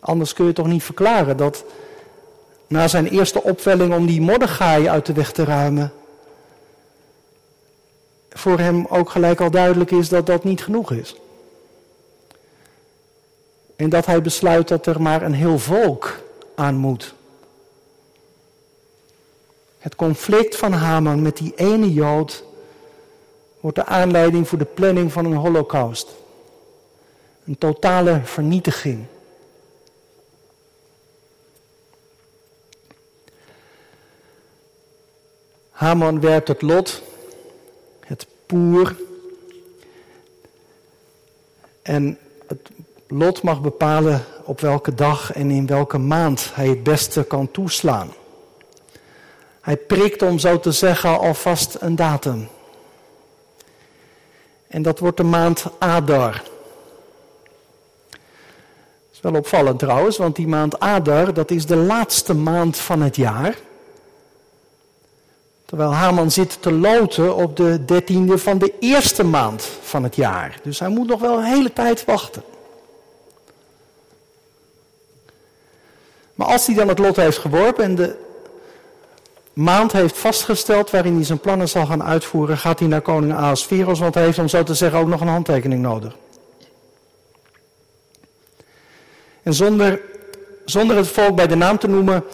Anders 0.00 0.32
kun 0.32 0.46
je 0.46 0.52
toch 0.52 0.66
niet 0.66 0.82
verklaren 0.82 1.36
dat 1.36 1.64
na 2.66 2.88
zijn 2.88 3.06
eerste 3.06 3.42
opwelling 3.42 3.94
om 3.94 4.06
die 4.06 4.20
Mordechai 4.20 4.88
uit 4.88 5.06
de 5.06 5.12
weg 5.12 5.32
te 5.32 5.44
ruimen, 5.44 5.92
voor 8.30 8.58
hem 8.58 8.86
ook 8.86 9.10
gelijk 9.10 9.40
al 9.40 9.50
duidelijk 9.50 9.90
is 9.90 10.08
dat 10.08 10.26
dat 10.26 10.44
niet 10.44 10.62
genoeg 10.62 10.92
is. 10.92 11.16
En 13.76 13.88
dat 13.88 14.06
hij 14.06 14.22
besluit 14.22 14.68
dat 14.68 14.86
er 14.86 15.02
maar 15.02 15.22
een 15.22 15.34
heel 15.34 15.58
volk 15.58 16.18
aan 16.54 16.74
moet. 16.74 17.14
Het 19.78 19.94
conflict 19.94 20.56
van 20.56 20.72
Haman 20.72 21.22
met 21.22 21.36
die 21.36 21.52
ene 21.54 21.92
Jood 21.92 22.44
wordt 23.60 23.76
de 23.76 23.84
aanleiding 23.84 24.48
voor 24.48 24.58
de 24.58 24.64
planning 24.64 25.12
van 25.12 25.24
een 25.24 25.36
holocaust. 25.36 26.08
Een 27.46 27.58
totale 27.58 28.20
vernietiging. 28.24 29.04
Haman 35.80 36.20
werpt 36.20 36.48
het 36.48 36.62
lot, 36.62 37.02
het 38.00 38.26
poer. 38.46 38.96
En 41.82 42.18
het 42.46 42.70
lot 43.08 43.42
mag 43.42 43.60
bepalen 43.60 44.24
op 44.44 44.60
welke 44.60 44.94
dag 44.94 45.32
en 45.32 45.50
in 45.50 45.66
welke 45.66 45.98
maand 45.98 46.50
hij 46.54 46.68
het 46.68 46.82
beste 46.82 47.24
kan 47.24 47.50
toeslaan. 47.50 48.12
Hij 49.60 49.76
prikt, 49.76 50.22
om 50.22 50.38
zo 50.38 50.60
te 50.60 50.72
zeggen, 50.72 51.18
alvast 51.18 51.76
een 51.78 51.96
datum. 51.96 52.48
En 54.68 54.82
dat 54.82 54.98
wordt 54.98 55.16
de 55.16 55.22
maand 55.22 55.66
Adar. 55.78 56.42
Dat 58.10 58.20
is 59.12 59.20
wel 59.20 59.34
opvallend 59.34 59.78
trouwens, 59.78 60.16
want 60.16 60.36
die 60.36 60.48
maand 60.48 60.80
Adar, 60.80 61.34
dat 61.34 61.50
is 61.50 61.66
de 61.66 61.76
laatste 61.76 62.34
maand 62.34 62.76
van 62.76 63.02
het 63.02 63.16
jaar. 63.16 63.56
Terwijl 65.70 65.92
Haman 65.92 66.30
zit 66.30 66.62
te 66.62 66.72
loten 66.72 67.34
op 67.36 67.56
de 67.56 67.84
dertiende 67.84 68.38
van 68.38 68.58
de 68.58 68.74
eerste 68.80 69.24
maand 69.24 69.68
van 69.82 70.02
het 70.02 70.16
jaar. 70.16 70.60
Dus 70.62 70.78
hij 70.78 70.88
moet 70.88 71.06
nog 71.06 71.20
wel 71.20 71.38
een 71.38 71.44
hele 71.44 71.72
tijd 71.72 72.04
wachten. 72.04 72.42
Maar 76.34 76.46
als 76.46 76.66
hij 76.66 76.74
dan 76.74 76.88
het 76.88 76.98
lot 76.98 77.16
heeft 77.16 77.38
geworpen 77.38 77.84
en 77.84 77.94
de 77.94 78.16
maand 79.52 79.92
heeft 79.92 80.18
vastgesteld 80.18 80.90
waarin 80.90 81.14
hij 81.14 81.24
zijn 81.24 81.40
plannen 81.40 81.68
zal 81.68 81.86
gaan 81.86 82.02
uitvoeren, 82.02 82.58
gaat 82.58 82.78
hij 82.78 82.88
naar 82.88 83.00
koning 83.00 83.32
Ahasveros, 83.32 83.98
want 83.98 84.14
hij 84.14 84.24
heeft 84.24 84.38
om 84.38 84.48
zo 84.48 84.62
te 84.62 84.74
zeggen 84.74 84.98
ook 84.98 85.08
nog 85.08 85.20
een 85.20 85.28
handtekening 85.28 85.82
nodig. 85.82 86.16
En 89.42 89.54
zonder, 89.54 90.00
zonder 90.64 90.96
het 90.96 91.08
volk 91.08 91.36
bij 91.36 91.46
de 91.46 91.56
naam 91.56 91.78
te 91.78 91.88
noemen, 91.88 92.24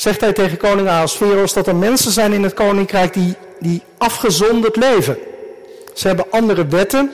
zegt 0.00 0.20
hij 0.20 0.32
tegen 0.32 0.58
koning 0.58 0.88
Ahasveros 0.88 1.52
dat 1.52 1.66
er 1.66 1.76
mensen 1.76 2.12
zijn 2.12 2.32
in 2.32 2.42
het 2.42 2.54
koninkrijk 2.54 3.12
die, 3.12 3.34
die 3.58 3.82
afgezonderd 3.98 4.76
leven. 4.76 5.18
Ze 5.94 6.06
hebben 6.06 6.30
andere 6.30 6.66
wetten 6.66 7.12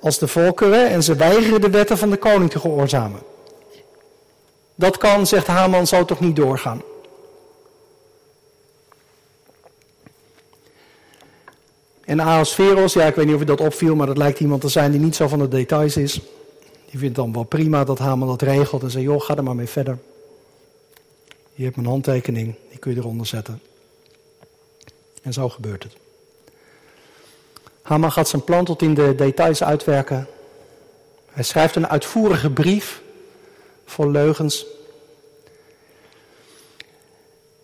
als 0.00 0.18
de 0.18 0.28
volkeren 0.28 0.88
en 0.88 1.02
ze 1.02 1.14
weigeren 1.14 1.60
de 1.60 1.70
wetten 1.70 1.98
van 1.98 2.10
de 2.10 2.16
koning 2.16 2.50
te 2.50 2.58
gehoorzamen. 2.58 3.20
Dat 4.74 4.98
kan, 4.98 5.26
zegt 5.26 5.46
Haman, 5.46 5.86
zo 5.86 6.04
toch 6.04 6.20
niet 6.20 6.36
doorgaan. 6.36 6.82
En 12.04 12.20
Ahasveros, 12.20 12.92
ja, 12.92 13.06
ik 13.06 13.14
weet 13.14 13.26
niet 13.26 13.34
of 13.34 13.40
je 13.40 13.46
dat 13.46 13.60
opviel, 13.60 13.94
maar 13.94 14.06
dat 14.06 14.18
lijkt 14.18 14.40
iemand 14.40 14.60
te 14.60 14.68
zijn 14.68 14.90
die 14.90 15.00
niet 15.00 15.16
zo 15.16 15.28
van 15.28 15.38
de 15.38 15.48
details 15.48 15.96
is. 15.96 16.20
Die 16.90 17.00
vindt 17.00 17.16
dan 17.16 17.32
wel 17.32 17.44
prima 17.44 17.84
dat 17.84 17.98
Haman 17.98 18.28
dat 18.28 18.42
regelt 18.42 18.82
en 18.82 18.90
zegt, 18.90 19.04
joh, 19.04 19.20
ga 19.20 19.36
er 19.36 19.42
maar 19.42 19.54
mee 19.54 19.68
verder. 19.68 19.98
Je 21.60 21.66
hebt 21.66 21.78
mijn 21.78 21.88
handtekening, 21.88 22.54
die 22.68 22.78
kun 22.78 22.94
je 22.94 22.98
eronder 22.98 23.26
zetten. 23.26 23.62
En 25.22 25.32
zo 25.32 25.48
gebeurt 25.48 25.82
het. 25.82 25.96
Haman 27.82 28.12
gaat 28.12 28.28
zijn 28.28 28.44
plan 28.44 28.64
tot 28.64 28.82
in 28.82 28.94
de 28.94 29.14
details 29.14 29.62
uitwerken. 29.62 30.26
Hij 31.30 31.42
schrijft 31.42 31.76
een 31.76 31.88
uitvoerige 31.88 32.50
brief 32.50 33.02
vol 33.84 34.10
leugens. 34.10 34.66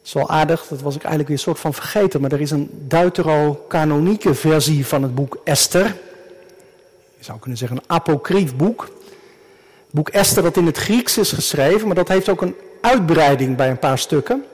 Zo 0.02 0.26
aardig, 0.26 0.66
dat 0.66 0.80
was 0.80 0.94
ik 0.94 1.02
eigenlijk 1.02 1.28
weer 1.28 1.36
een 1.36 1.42
soort 1.42 1.58
van 1.58 1.74
vergeten, 1.74 2.20
maar 2.20 2.32
er 2.32 2.40
is 2.40 2.50
een 2.50 2.70
deuterocanonieke 2.72 4.34
versie 4.34 4.86
van 4.86 5.02
het 5.02 5.14
boek 5.14 5.38
Esther. 5.44 5.96
Je 7.18 7.24
zou 7.24 7.38
kunnen 7.38 7.58
zeggen 7.58 7.76
een 7.76 7.90
apocryf 7.90 8.56
boek. 8.56 8.82
Het 8.82 9.90
boek 9.90 10.08
Esther 10.08 10.42
dat 10.42 10.56
in 10.56 10.66
het 10.66 10.78
Grieks 10.78 11.18
is 11.18 11.32
geschreven, 11.32 11.86
maar 11.86 11.96
dat 11.96 12.08
heeft 12.08 12.28
ook 12.28 12.42
een 12.42 12.54
uitbreiding 12.90 13.56
bij 13.56 13.70
een 13.70 13.78
paar 13.78 13.98
stukken. 13.98 14.44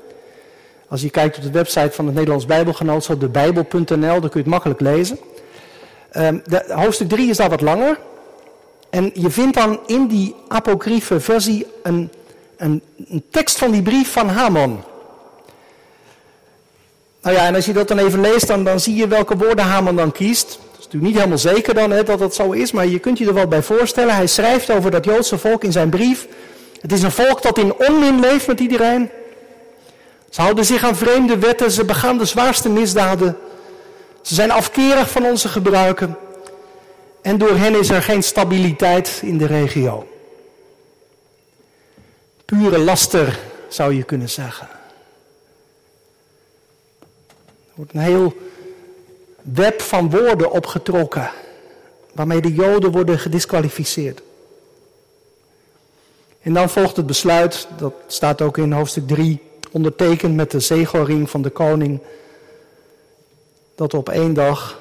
Als 0.89 1.03
je 1.03 1.11
kijkt 1.11 1.37
op 1.37 1.43
de 1.43 1.51
website 1.51 1.91
van 1.93 2.05
het 2.07 2.15
Nederlands 2.15 2.47
Bijbelgenootschap, 2.47 3.21
de 3.21 3.29
bijbel.nl, 3.29 4.21
dan 4.21 4.21
kun 4.21 4.31
je 4.33 4.38
het 4.38 4.47
makkelijk 4.47 4.81
lezen. 4.81 5.18
Ehm, 6.11 6.38
de, 6.45 6.64
hoofdstuk 6.68 7.09
3 7.09 7.31
is 7.31 7.37
daar 7.37 7.51
wat 7.51 7.61
langer. 7.61 7.99
En 8.90 9.11
je 9.14 9.31
vindt 9.31 9.57
dan 9.57 9.81
in 9.87 10.07
die 10.07 10.35
apocryfe 10.49 11.21
versie 11.21 11.66
een, 11.83 12.11
een, 12.57 12.83
een 13.09 13.25
tekst 13.31 13.59
van 13.59 13.71
die 13.71 13.83
brief 13.83 14.12
van 14.12 14.29
Haman. 14.29 14.85
Nou 17.23 17.37
ja, 17.37 17.47
en 17.47 17.55
als 17.55 17.64
je 17.64 17.73
dat 17.73 17.88
dan 17.88 17.99
even 17.99 18.21
leest, 18.21 18.47
dan, 18.47 18.64
dan 18.64 18.81
zie 18.81 18.95
je 18.95 19.09
welke 19.09 19.37
woorden 19.37 19.64
Haman 19.64 19.97
dan 19.97 20.12
kiest. 20.12 20.47
Dat 20.47 20.79
is 20.79 20.85
natuurlijk 20.85 21.05
niet 21.05 21.14
helemaal 21.14 21.38
zeker 21.38 21.75
dan 21.75 21.90
hè, 21.90 22.03
dat 22.03 22.18
dat 22.18 22.35
zo 22.35 22.51
is, 22.51 22.73
maar 22.73 22.87
je 22.87 22.99
kunt 22.99 23.18
je 23.18 23.27
er 23.27 23.35
wel 23.35 23.47
bij 23.47 23.62
voorstellen. 23.62 24.14
Hij 24.14 24.27
schrijft 24.27 24.71
over 24.71 24.90
dat 24.90 25.05
Joodse 25.05 25.38
volk 25.38 25.64
in 25.64 25.73
zijn 25.73 25.90
brief. 25.90 26.27
Het 26.83 26.92
is 26.92 27.03
een 27.03 27.12
volk 27.12 27.42
dat 27.42 27.59
in 27.59 27.75
onmin 27.75 28.21
leeft 28.21 28.47
met 28.47 28.61
iedereen. 28.61 29.11
Ze 30.31 30.40
houden 30.40 30.64
zich 30.64 30.85
aan 30.85 30.97
vreemde 30.97 31.38
wetten, 31.38 31.71
ze 31.71 31.85
begaan 31.85 32.18
de 32.18 32.25
zwaarste 32.25 32.68
misdaden. 32.68 33.37
Ze 34.23 34.35
zijn 34.35 34.51
afkerig 34.51 35.11
van 35.11 35.25
onze 35.25 35.49
gebruiken. 35.49 36.16
En 37.21 37.38
door 37.38 37.57
hen 37.57 37.79
is 37.79 37.90
er 37.90 38.03
geen 38.03 38.23
stabiliteit 38.23 39.21
in 39.25 39.38
de 39.38 39.47
regio. 39.47 40.09
Pure 42.45 42.79
laster, 42.79 43.38
zou 43.68 43.95
je 43.95 44.03
kunnen 44.03 44.31
zeggen. 44.31 44.68
Er 47.49 47.75
wordt 47.75 47.95
een 47.95 48.01
heel 48.01 48.37
web 49.42 49.81
van 49.81 50.11
woorden 50.11 50.51
opgetrokken, 50.51 51.31
waarmee 52.12 52.40
de 52.40 52.53
Joden 52.53 52.90
worden 52.90 53.18
gedisqualificeerd. 53.18 54.23
En 56.42 56.55
dan 56.55 56.70
volgt 56.70 56.96
het 56.96 57.07
besluit, 57.07 57.68
dat 57.76 57.94
staat 58.07 58.42
ook 58.42 58.59
in 58.59 58.72
hoofdstuk 58.72 59.07
3, 59.07 59.42
ondertekend 59.70 60.35
met 60.35 60.50
de 60.50 60.61
zegelring 60.61 61.31
van 61.31 61.42
de 61.42 61.50
koning, 61.50 62.00
dat 63.74 63.94
op 63.94 64.09
één 64.09 64.35
dag 64.35 64.81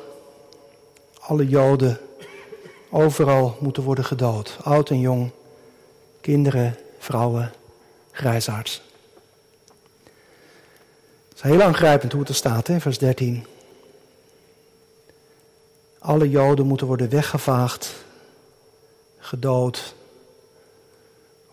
alle 1.19 1.47
Joden 1.47 1.99
overal 2.89 3.57
moeten 3.59 3.83
worden 3.83 4.05
gedood. 4.05 4.57
Oud 4.63 4.89
en 4.89 4.99
jong, 4.99 5.31
kinderen, 6.21 6.77
vrouwen, 6.99 7.51
grijsaards. 8.11 8.81
Het 11.29 11.35
is 11.35 11.41
heel 11.41 11.61
aangrijpend 11.61 12.11
hoe 12.11 12.21
het 12.21 12.29
er 12.29 12.35
staat, 12.35 12.67
hè, 12.67 12.79
vers 12.79 12.97
13. 12.97 13.45
Alle 15.99 16.29
Joden 16.29 16.65
moeten 16.65 16.87
worden 16.87 17.09
weggevaagd, 17.09 17.93
gedood, 19.19 19.95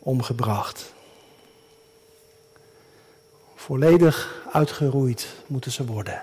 omgebracht. 0.09 0.93
Volledig 3.55 4.45
uitgeroeid 4.53 5.27
moeten 5.47 5.73
ze 5.73 5.87
worden. 5.87 6.23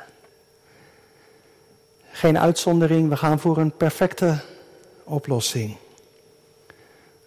Geen 2.12 2.40
uitzondering, 2.40 3.10
we 3.10 3.18
gaan 3.18 3.40
voor 3.40 3.58
een 3.58 3.78
perfecte 3.78 4.40
oplossing. 5.04 5.78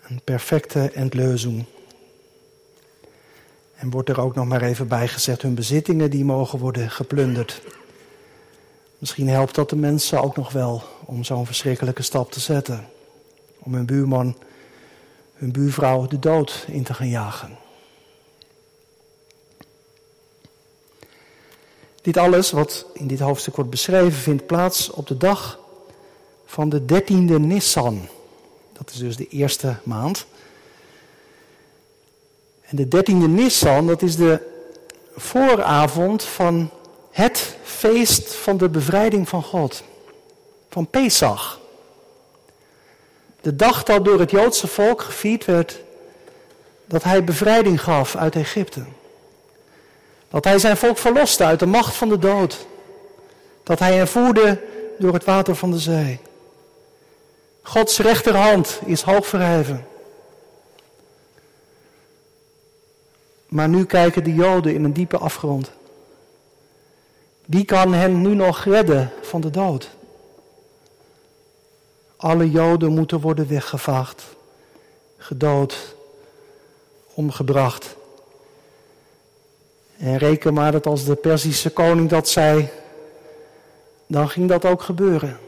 Een 0.02 0.20
perfecte 0.24 0.90
entlözing. 0.90 1.64
En 3.74 3.90
wordt 3.90 4.08
er 4.08 4.20
ook 4.20 4.34
nog 4.34 4.46
maar 4.46 4.62
even 4.62 4.88
bij 4.88 5.08
gezegd, 5.08 5.42
hun 5.42 5.54
bezittingen 5.54 6.10
die 6.10 6.24
mogen 6.24 6.58
worden 6.58 6.90
geplunderd. 6.90 7.60
Misschien 8.98 9.28
helpt 9.28 9.54
dat 9.54 9.70
de 9.70 9.76
mensen 9.76 10.22
ook 10.22 10.36
nog 10.36 10.52
wel 10.52 10.82
om 11.04 11.24
zo'n 11.24 11.46
verschrikkelijke 11.46 12.02
stap 12.02 12.32
te 12.32 12.40
zetten. 12.40 12.88
Om 13.58 13.74
hun 13.74 13.86
buurman, 13.86 14.36
hun 15.38 15.52
buurvrouw 15.52 16.06
de 16.06 16.18
dood 16.18 16.64
in 16.68 16.82
te 16.82 16.94
gaan 16.94 17.08
jagen. 17.08 17.58
Dit 22.02 22.16
alles 22.16 22.50
wat 22.50 22.86
in 22.92 23.06
dit 23.06 23.20
hoofdstuk 23.20 23.56
wordt 23.56 23.70
beschreven 23.70 24.18
vindt 24.18 24.46
plaats 24.46 24.90
op 24.90 25.06
de 25.06 25.16
dag 25.16 25.58
van 26.46 26.68
de 26.68 26.84
dertiende 26.84 27.38
Nissan. 27.38 28.08
Dat 28.72 28.90
is 28.90 28.96
dus 28.96 29.16
de 29.16 29.28
eerste 29.28 29.76
maand. 29.82 30.26
En 32.60 32.76
de 32.76 32.88
dertiende 32.88 33.28
Nissan, 33.28 33.86
dat 33.86 34.02
is 34.02 34.16
de 34.16 34.40
vooravond 35.16 36.22
van 36.22 36.70
het 37.10 37.56
feest 37.62 38.34
van 38.34 38.56
de 38.56 38.68
bevrijding 38.68 39.28
van 39.28 39.42
God. 39.42 39.82
Van 40.68 40.86
Pesach. 40.86 41.60
De 43.48 43.56
dag 43.56 43.82
dat 43.82 44.04
door 44.04 44.20
het 44.20 44.30
Joodse 44.30 44.66
volk 44.66 45.02
gevierd 45.02 45.44
werd 45.44 45.82
dat 46.86 47.02
hij 47.02 47.24
bevrijding 47.24 47.82
gaf 47.82 48.16
uit 48.16 48.34
Egypte. 48.36 48.84
Dat 50.30 50.44
hij 50.44 50.58
zijn 50.58 50.76
volk 50.76 50.98
verloste 50.98 51.44
uit 51.44 51.58
de 51.58 51.66
macht 51.66 51.94
van 51.94 52.08
de 52.08 52.18
dood. 52.18 52.66
Dat 53.62 53.78
hij 53.78 53.96
hen 53.96 54.08
voerde 54.08 54.60
door 54.98 55.12
het 55.12 55.24
water 55.24 55.54
van 55.54 55.70
de 55.70 55.78
zee. 55.78 56.20
Gods 57.62 57.98
rechterhand 57.98 58.80
is 58.84 59.02
hoog 59.02 59.26
verheven. 59.26 59.86
Maar 63.46 63.68
nu 63.68 63.84
kijken 63.84 64.24
de 64.24 64.34
Joden 64.34 64.74
in 64.74 64.84
een 64.84 64.92
diepe 64.92 65.18
afgrond. 65.18 65.70
Wie 67.44 67.64
kan 67.64 67.92
hen 67.92 68.20
nu 68.20 68.34
nog 68.34 68.64
redden 68.64 69.12
van 69.22 69.40
de 69.40 69.50
dood? 69.50 69.96
Alle 72.18 72.50
Joden 72.50 72.92
moeten 72.92 73.20
worden 73.20 73.48
weggevaagd, 73.48 74.22
gedood, 75.16 75.94
omgebracht. 77.14 77.96
En 79.96 80.16
reken 80.16 80.54
maar 80.54 80.72
dat 80.72 80.86
als 80.86 81.04
de 81.04 81.14
Perzische 81.14 81.70
koning 81.70 82.08
dat 82.08 82.28
zei, 82.28 82.68
dan 84.06 84.28
ging 84.28 84.48
dat 84.48 84.64
ook 84.64 84.82
gebeuren. 84.82 85.38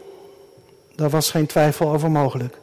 Daar 0.95 1.11
was 1.11 1.31
geen 1.31 1.47
twijfel 1.47 1.91
over 1.93 2.11
mogelijk. 2.11 2.59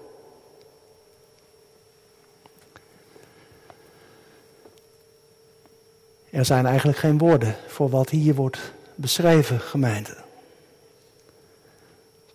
Er 6.29 6.45
zijn 6.45 6.65
eigenlijk 6.65 6.97
geen 6.97 7.17
woorden 7.17 7.55
voor 7.67 7.89
wat 7.89 8.09
hier 8.09 8.35
wordt 8.35 8.59
beschreven, 8.95 9.59
gemeente. 9.59 10.26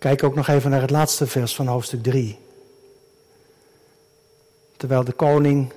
Kijk 0.03 0.23
ook 0.23 0.35
nog 0.35 0.47
even 0.47 0.69
naar 0.69 0.81
het 0.81 0.89
laatste 0.89 1.27
vers 1.27 1.55
van 1.55 1.67
hoofdstuk 1.67 2.03
3. 2.03 2.37
Terwijl 4.77 5.03
de 5.03 5.11
koning 5.11 5.73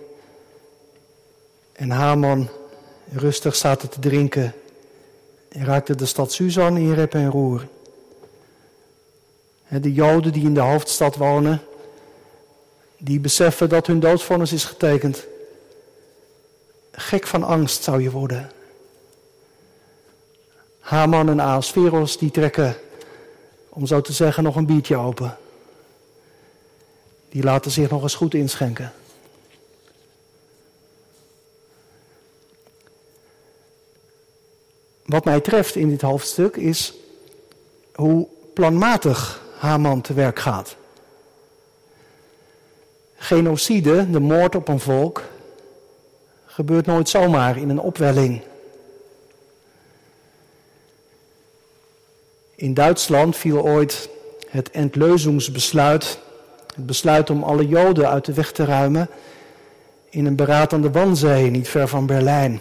en 1.72 1.90
Haman 1.90 2.48
rustig 3.12 3.56
zaten 3.56 3.88
te 3.88 3.98
drinken, 3.98 4.54
raakte 5.48 5.94
de 5.94 6.06
stad 6.06 6.32
Suzan 6.32 6.76
in 6.76 6.92
rep 6.92 7.14
en 7.14 7.30
roer. 7.30 7.68
De 9.68 9.92
Joden 9.92 10.32
die 10.32 10.44
in 10.44 10.54
de 10.54 10.60
hoofdstad 10.60 11.16
wonen, 11.16 11.62
die 12.98 13.20
beseffen 13.20 13.68
dat 13.68 13.86
hun 13.86 14.00
doodvonnis 14.00 14.52
is 14.52 14.64
getekend. 14.64 15.26
Gek 16.92 17.26
van 17.26 17.42
angst 17.42 17.82
zou 17.82 18.02
je 18.02 18.10
worden. 18.10 18.50
Haman 20.80 21.28
en 21.28 21.40
Aasveros 21.40 22.18
die 22.18 22.30
trekken, 22.30 22.76
om 23.76 23.86
zo 23.86 24.00
te 24.00 24.12
zeggen, 24.12 24.42
nog 24.42 24.56
een 24.56 24.66
biertje 24.66 24.96
open. 24.96 25.36
Die 27.28 27.42
laten 27.42 27.70
zich 27.70 27.90
nog 27.90 28.02
eens 28.02 28.14
goed 28.14 28.34
inschenken. 28.34 28.92
Wat 35.04 35.24
mij 35.24 35.40
treft 35.40 35.74
in 35.74 35.88
dit 35.88 36.00
hoofdstuk 36.00 36.56
is 36.56 36.94
hoe 37.94 38.28
planmatig 38.54 39.42
Haman 39.58 40.00
te 40.00 40.14
werk 40.14 40.38
gaat. 40.38 40.76
Genocide, 43.16 44.10
de 44.10 44.20
moord 44.20 44.54
op 44.54 44.68
een 44.68 44.80
volk, 44.80 45.22
gebeurt 46.46 46.86
nooit 46.86 47.08
zomaar 47.08 47.58
in 47.58 47.68
een 47.68 47.80
opwelling. 47.80 48.42
In 52.56 52.74
Duitsland 52.74 53.36
viel 53.36 53.62
ooit 53.62 54.08
het 54.48 54.70
Entleuzungsbesluit, 54.70 56.18
het 56.74 56.86
besluit 56.86 57.30
om 57.30 57.42
alle 57.42 57.68
Joden 57.68 58.08
uit 58.08 58.24
de 58.24 58.32
weg 58.32 58.52
te 58.52 58.64
ruimen, 58.64 59.08
in 60.10 60.26
een 60.26 60.36
beraad 60.36 60.72
aan 60.72 60.82
de 60.82 60.90
Wanzee, 60.90 61.50
niet 61.50 61.68
ver 61.68 61.88
van 61.88 62.06
Berlijn. 62.06 62.60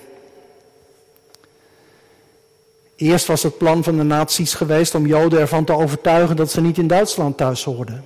Eerst 2.96 3.28
was 3.28 3.44
het 3.44 3.58
plan 3.58 3.84
van 3.84 3.98
de 3.98 4.04
nazi's 4.04 4.54
geweest 4.54 4.96
om 4.96 5.06
Joden 5.06 5.40
ervan 5.40 5.66
te 5.66 5.74
overtuigen 5.74 6.36
dat 6.36 6.52
ze 6.52 6.62
niet 6.62 6.78
in 6.78 6.88
Duitsland 6.88 7.38
thuis 7.38 7.64
hoorden. 7.64 8.06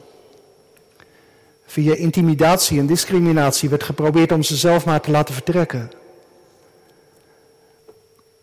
Via 1.65 1.95
intimidatie 1.95 2.79
en 2.79 2.85
discriminatie 2.85 3.69
werd 3.69 3.83
geprobeerd 3.83 4.31
om 4.31 4.43
ze 4.43 4.55
zelf 4.55 4.85
maar 4.85 5.01
te 5.01 5.11
laten 5.11 5.33
vertrekken. 5.33 5.91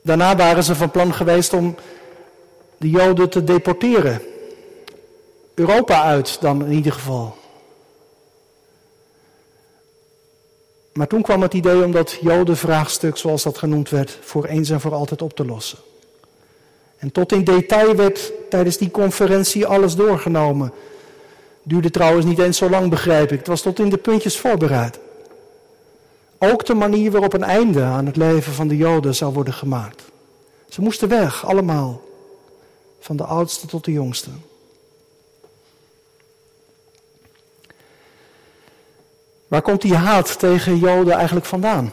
Daarna 0.02 0.36
waren 0.36 0.64
ze 0.64 0.74
van 0.74 0.90
plan 0.90 1.14
geweest 1.14 1.52
om 1.52 1.76
de 2.78 2.90
Joden 2.90 3.30
te 3.30 3.44
deporteren. 3.44 4.22
Europa 5.54 6.02
uit 6.02 6.40
dan 6.40 6.64
in 6.64 6.72
ieder 6.72 6.92
geval. 6.92 7.36
Maar 10.92 11.06
toen 11.06 11.22
kwam 11.22 11.42
het 11.42 11.54
idee 11.54 11.84
om 11.84 11.92
dat 11.92 12.18
Jodenvraagstuk, 12.20 13.16
zoals 13.16 13.42
dat 13.42 13.58
genoemd 13.58 13.90
werd, 13.90 14.18
voor 14.20 14.44
eens 14.44 14.70
en 14.70 14.80
voor 14.80 14.94
altijd 14.94 15.22
op 15.22 15.36
te 15.36 15.44
lossen. 15.44 15.78
En 16.98 17.12
tot 17.12 17.32
in 17.32 17.44
detail 17.44 17.94
werd 17.94 18.32
tijdens 18.50 18.76
die 18.76 18.90
conferentie 18.90 19.66
alles 19.66 19.94
doorgenomen. 19.94 20.72
Duurde 21.62 21.90
trouwens 21.90 22.26
niet 22.26 22.38
eens 22.38 22.58
zo 22.58 22.70
lang, 22.70 22.90
begrijp 22.90 23.32
ik. 23.32 23.38
Het 23.38 23.46
was 23.46 23.62
tot 23.62 23.78
in 23.78 23.88
de 23.88 23.96
puntjes 23.96 24.38
voorbereid. 24.38 24.98
Ook 26.38 26.66
de 26.66 26.74
manier 26.74 27.10
waarop 27.10 27.32
een 27.32 27.42
einde 27.42 27.82
aan 27.82 28.06
het 28.06 28.16
leven 28.16 28.52
van 28.52 28.68
de 28.68 28.76
Joden 28.76 29.14
zou 29.14 29.32
worden 29.32 29.54
gemaakt. 29.54 30.02
Ze 30.68 30.80
moesten 30.80 31.08
weg, 31.08 31.46
allemaal. 31.46 32.00
Van 33.06 33.16
de 33.16 33.24
oudste 33.24 33.66
tot 33.66 33.84
de 33.84 33.92
jongste. 33.92 34.30
Waar 39.48 39.62
komt 39.62 39.82
die 39.82 39.94
haat 39.94 40.38
tegen 40.38 40.78
Joden 40.78 41.14
eigenlijk 41.14 41.46
vandaan? 41.46 41.92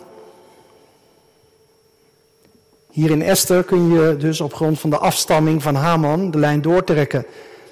Hier 2.92 3.12
in 3.12 3.22
Esther 3.22 3.64
kun 3.64 3.92
je 3.94 4.18
dus 4.18 4.42
op 4.42 4.54
grond 4.54 4.80
van 4.80 4.90
de 4.90 4.98
afstamming 4.98 5.62
van 5.64 5.76
Haman 5.76 6.32
de 6.32 6.38
lijn 6.38 6.62
doortrekken 6.62 7.26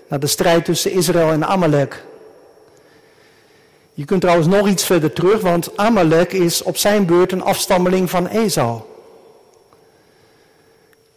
naar 0.08 0.20
de 0.20 0.28
strijd 0.28 0.66
tussen 0.66 0.92
Israël 0.92 1.32
en 1.32 1.46
Amalek. 1.46 2.06
Je 3.94 4.06
kunt 4.06 4.22
trouwens 4.22 4.48
nog 4.48 4.68
iets 4.68 4.86
verder 4.86 5.14
terug, 5.14 5.42
want 5.42 5.78
Amalek 5.78 6.34
is 6.34 6.64
op 6.64 6.78
zijn 6.78 7.06
beurt 7.06 7.32
een 7.32 7.44
afstammeling 7.44 8.10
van 8.10 8.28
Esau. 8.28 8.91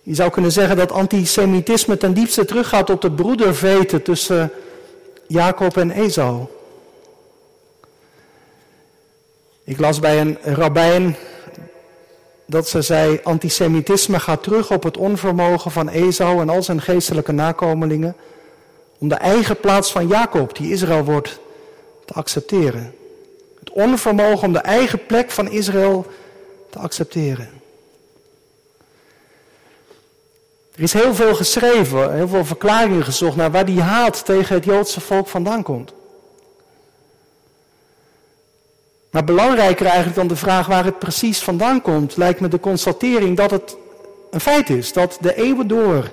Je 0.06 0.14
zou 0.14 0.30
kunnen 0.30 0.52
zeggen 0.52 0.76
dat 0.76 0.92
antisemitisme 0.92 1.96
ten 1.96 2.14
diepste 2.14 2.44
teruggaat 2.44 2.90
op 2.90 3.00
de 3.00 3.10
broederveten 3.10 4.02
tussen 4.02 4.50
Jacob 5.26 5.76
en 5.76 5.90
Esau. 5.90 6.46
Ik 9.64 9.78
las 9.78 10.00
bij 10.00 10.20
een 10.20 10.38
rabbijn 10.42 11.16
dat 12.46 12.68
ze 12.68 12.82
zei, 12.82 13.20
antisemitisme 13.22 14.20
gaat 14.20 14.42
terug 14.42 14.70
op 14.70 14.82
het 14.82 14.96
onvermogen 14.96 15.70
van 15.70 15.88
Esau 15.88 16.40
en 16.40 16.48
al 16.48 16.62
zijn 16.62 16.80
geestelijke 16.80 17.32
nakomelingen 17.32 18.16
om 18.98 19.08
de 19.08 19.14
eigen 19.14 19.60
plaats 19.60 19.92
van 19.92 20.08
Jacob, 20.08 20.56
die 20.56 20.72
Israël 20.72 21.04
wordt, 21.04 21.38
te 22.04 22.12
accepteren. 22.12 22.94
Het 23.58 23.70
onvermogen 23.70 24.46
om 24.46 24.52
de 24.52 24.58
eigen 24.58 25.06
plek 25.06 25.30
van 25.30 25.50
Israël 25.50 26.06
te 26.70 26.78
accepteren. 26.78 27.62
Er 30.74 30.82
is 30.82 30.92
heel 30.92 31.14
veel 31.14 31.34
geschreven, 31.34 32.14
heel 32.14 32.28
veel 32.28 32.44
verklaringen 32.44 33.04
gezocht 33.04 33.36
naar 33.36 33.50
waar 33.50 33.64
die 33.64 33.80
haat 33.80 34.24
tegen 34.24 34.54
het 34.54 34.64
Joodse 34.64 35.00
volk 35.00 35.28
vandaan 35.28 35.62
komt. 35.62 35.92
Maar 39.10 39.24
belangrijker 39.24 39.86
eigenlijk 39.86 40.16
dan 40.16 40.26
de 40.26 40.36
vraag 40.36 40.66
waar 40.66 40.84
het 40.84 40.98
precies 40.98 41.42
vandaan 41.42 41.82
komt, 41.82 42.16
lijkt 42.16 42.40
me 42.40 42.48
de 42.48 42.60
constatering 42.60 43.36
dat 43.36 43.50
het 43.50 43.76
een 44.30 44.40
feit 44.40 44.70
is. 44.70 44.92
Dat 44.92 45.18
de 45.20 45.36
eeuwen 45.36 45.66
door 45.66 46.12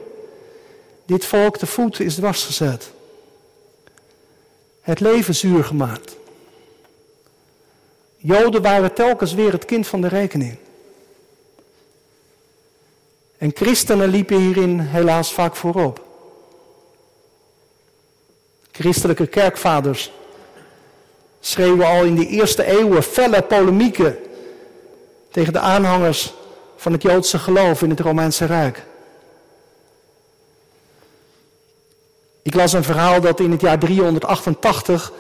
dit 1.06 1.26
volk 1.26 1.60
de 1.60 1.66
voet 1.66 2.00
is 2.00 2.16
dwarsgezet. 2.16 2.92
Het 4.82 5.00
leven 5.00 5.36
zuur 5.36 5.64
gemaakt. 5.64 6.16
Joden 8.18 8.62
waren 8.62 8.94
telkens 8.94 9.34
weer 9.34 9.52
het 9.52 9.66
kind 9.66 9.88
van 9.88 10.02
de 10.02 10.08
rekening. 10.08 10.58
En 13.42 13.52
christenen 13.54 14.10
liepen 14.10 14.38
hierin 14.38 14.80
helaas 14.80 15.34
vaak 15.34 15.56
voorop. 15.56 16.06
Christelijke 18.72 19.28
kerkvaders 19.28 20.12
schreeuwen 21.40 21.86
al 21.86 22.04
in 22.04 22.16
de 22.16 22.28
eerste 22.28 22.64
eeuwen 22.64 23.04
felle 23.04 23.42
polemieken 23.42 24.18
tegen 25.32 25.54
de 25.54 25.60
aanhangers 25.60 26.34
van 26.76 26.92
het 26.92 27.02
Joodse 27.02 27.40
geloof 27.40 27.82
in 27.82 27.90
het 27.90 28.00
Romeinse 28.00 28.46
Rijk. 28.46 28.86
Ik 32.42 32.54
las 32.54 32.74
een 32.74 32.84
verhaal 32.84 33.22
dat 33.22 33.40
in 33.40 33.52
het 33.52 33.62
jaar 33.62 33.80
388 33.80 35.12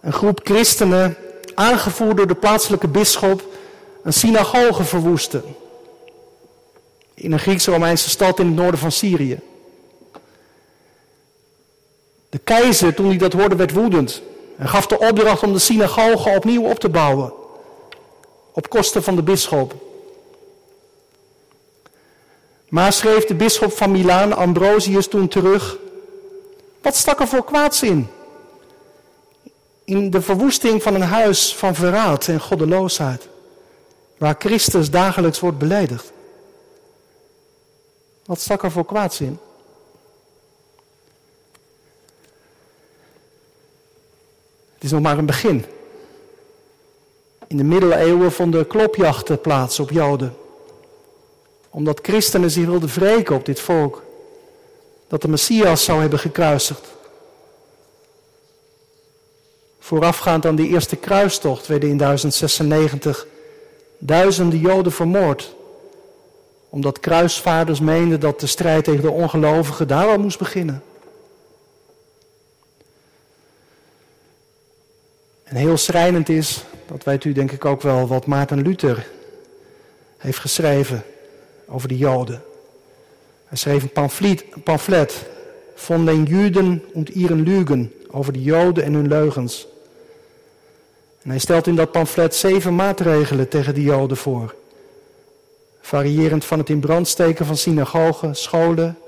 een 0.00 0.12
groep 0.12 0.40
christenen, 0.44 1.16
aangevoerd 1.54 2.16
door 2.16 2.26
de 2.26 2.34
plaatselijke 2.34 2.88
bisschop, 2.88 3.42
een 4.02 4.12
synagoge 4.12 4.84
verwoestte. 4.84 5.42
In 7.18 7.32
een 7.32 7.38
Grieks-Romeinse 7.38 8.10
stad 8.10 8.38
in 8.38 8.46
het 8.46 8.54
noorden 8.54 8.80
van 8.80 8.92
Syrië. 8.92 9.40
De 12.28 12.38
keizer, 12.38 12.94
toen 12.94 13.06
hij 13.06 13.16
dat 13.16 13.32
hoorde, 13.32 13.56
werd 13.56 13.72
woedend. 13.72 14.22
En 14.56 14.68
gaf 14.68 14.86
de 14.86 14.98
opdracht 14.98 15.42
om 15.42 15.52
de 15.52 15.58
synagoge 15.58 16.30
opnieuw 16.30 16.62
op 16.62 16.78
te 16.78 16.88
bouwen. 16.88 17.32
Op 18.52 18.68
kosten 18.68 19.02
van 19.02 19.16
de 19.16 19.22
bisschop. 19.22 19.74
Maar 22.68 22.92
schreef 22.92 23.24
de 23.24 23.34
bisschop 23.34 23.72
van 23.72 23.90
Milaan, 23.90 24.32
Ambrosius, 24.32 25.08
toen 25.08 25.28
terug. 25.28 25.76
Wat 26.82 26.96
stak 26.96 27.20
er 27.20 27.28
voor 27.28 27.44
kwaads 27.44 27.82
in? 27.82 28.08
In 29.84 30.10
de 30.10 30.20
verwoesting 30.20 30.82
van 30.82 30.94
een 30.94 31.02
huis 31.02 31.54
van 31.54 31.74
verraad 31.74 32.28
en 32.28 32.40
goddeloosheid. 32.40 33.28
Waar 34.18 34.36
Christus 34.38 34.90
dagelijks 34.90 35.40
wordt 35.40 35.58
beledigd. 35.58 36.12
Wat 38.28 38.40
stak 38.40 38.62
er 38.62 38.70
voor 38.70 38.84
kwaads 38.84 39.20
in? 39.20 39.38
Het 44.74 44.84
is 44.84 44.90
nog 44.90 45.00
maar 45.00 45.18
een 45.18 45.26
begin. 45.26 45.64
In 47.46 47.56
de 47.56 47.64
middeleeuwen 47.64 48.32
vonden 48.32 48.66
klopjachten 48.66 49.40
plaats 49.40 49.80
op 49.80 49.90
Joden. 49.90 50.36
Omdat 51.70 51.98
christenen 52.02 52.50
zich 52.50 52.66
wilden 52.66 52.88
wreken 52.88 53.34
op 53.34 53.44
dit 53.44 53.60
volk. 53.60 54.02
Dat 55.06 55.22
de 55.22 55.28
Messias 55.28 55.84
zou 55.84 56.00
hebben 56.00 56.18
gekruisigd. 56.18 56.86
Voorafgaand 59.78 60.46
aan 60.46 60.56
die 60.56 60.68
eerste 60.68 60.96
kruistocht 60.96 61.66
werden 61.66 61.88
in 61.88 61.96
1096 61.96 63.26
duizenden 63.98 64.58
Joden 64.58 64.92
vermoord. 64.92 65.56
Omdat 66.68 67.00
kruisvaarders 67.00 67.80
meenden 67.80 68.20
dat 68.20 68.40
de 68.40 68.46
strijd 68.46 68.84
tegen 68.84 69.02
de 69.02 69.10
ongelovigen 69.10 69.88
daar 69.88 70.06
al 70.06 70.18
moest 70.18 70.38
beginnen. 70.38 70.82
En 75.44 75.56
heel 75.56 75.76
schrijnend 75.76 76.28
is, 76.28 76.64
dat 76.86 77.04
weet 77.04 77.24
u 77.24 77.32
denk 77.32 77.52
ik 77.52 77.64
ook 77.64 77.82
wel, 77.82 78.06
wat 78.06 78.26
Maarten 78.26 78.62
Luther 78.62 79.06
heeft 80.18 80.38
geschreven 80.38 81.04
over 81.66 81.88
de 81.88 81.96
Joden. 81.96 82.42
Hij 83.44 83.58
schreef 83.58 83.82
een 83.82 83.92
pamflet, 83.92 84.44
een 84.50 84.62
pamflet 84.62 85.26
von 85.74 86.06
den 86.06 86.24
Juden 86.24 86.82
und 86.92 87.08
ihren 87.08 87.44
Lügen, 87.44 87.92
over 88.10 88.32
de 88.32 88.42
Joden 88.42 88.84
en 88.84 88.92
hun 88.92 89.08
leugens. 89.08 89.66
En 91.22 91.30
hij 91.30 91.38
stelt 91.38 91.66
in 91.66 91.76
dat 91.76 91.92
pamflet 91.92 92.34
zeven 92.34 92.74
maatregelen 92.74 93.48
tegen 93.48 93.74
de 93.74 93.82
Joden 93.82 94.16
voor. 94.16 94.54
Variërend 95.88 96.44
van 96.44 96.58
het 96.58 96.68
in 96.68 96.80
brand 96.80 97.08
steken 97.08 97.46
van 97.46 97.56
synagogen, 97.56 98.36
scholen 98.36 98.98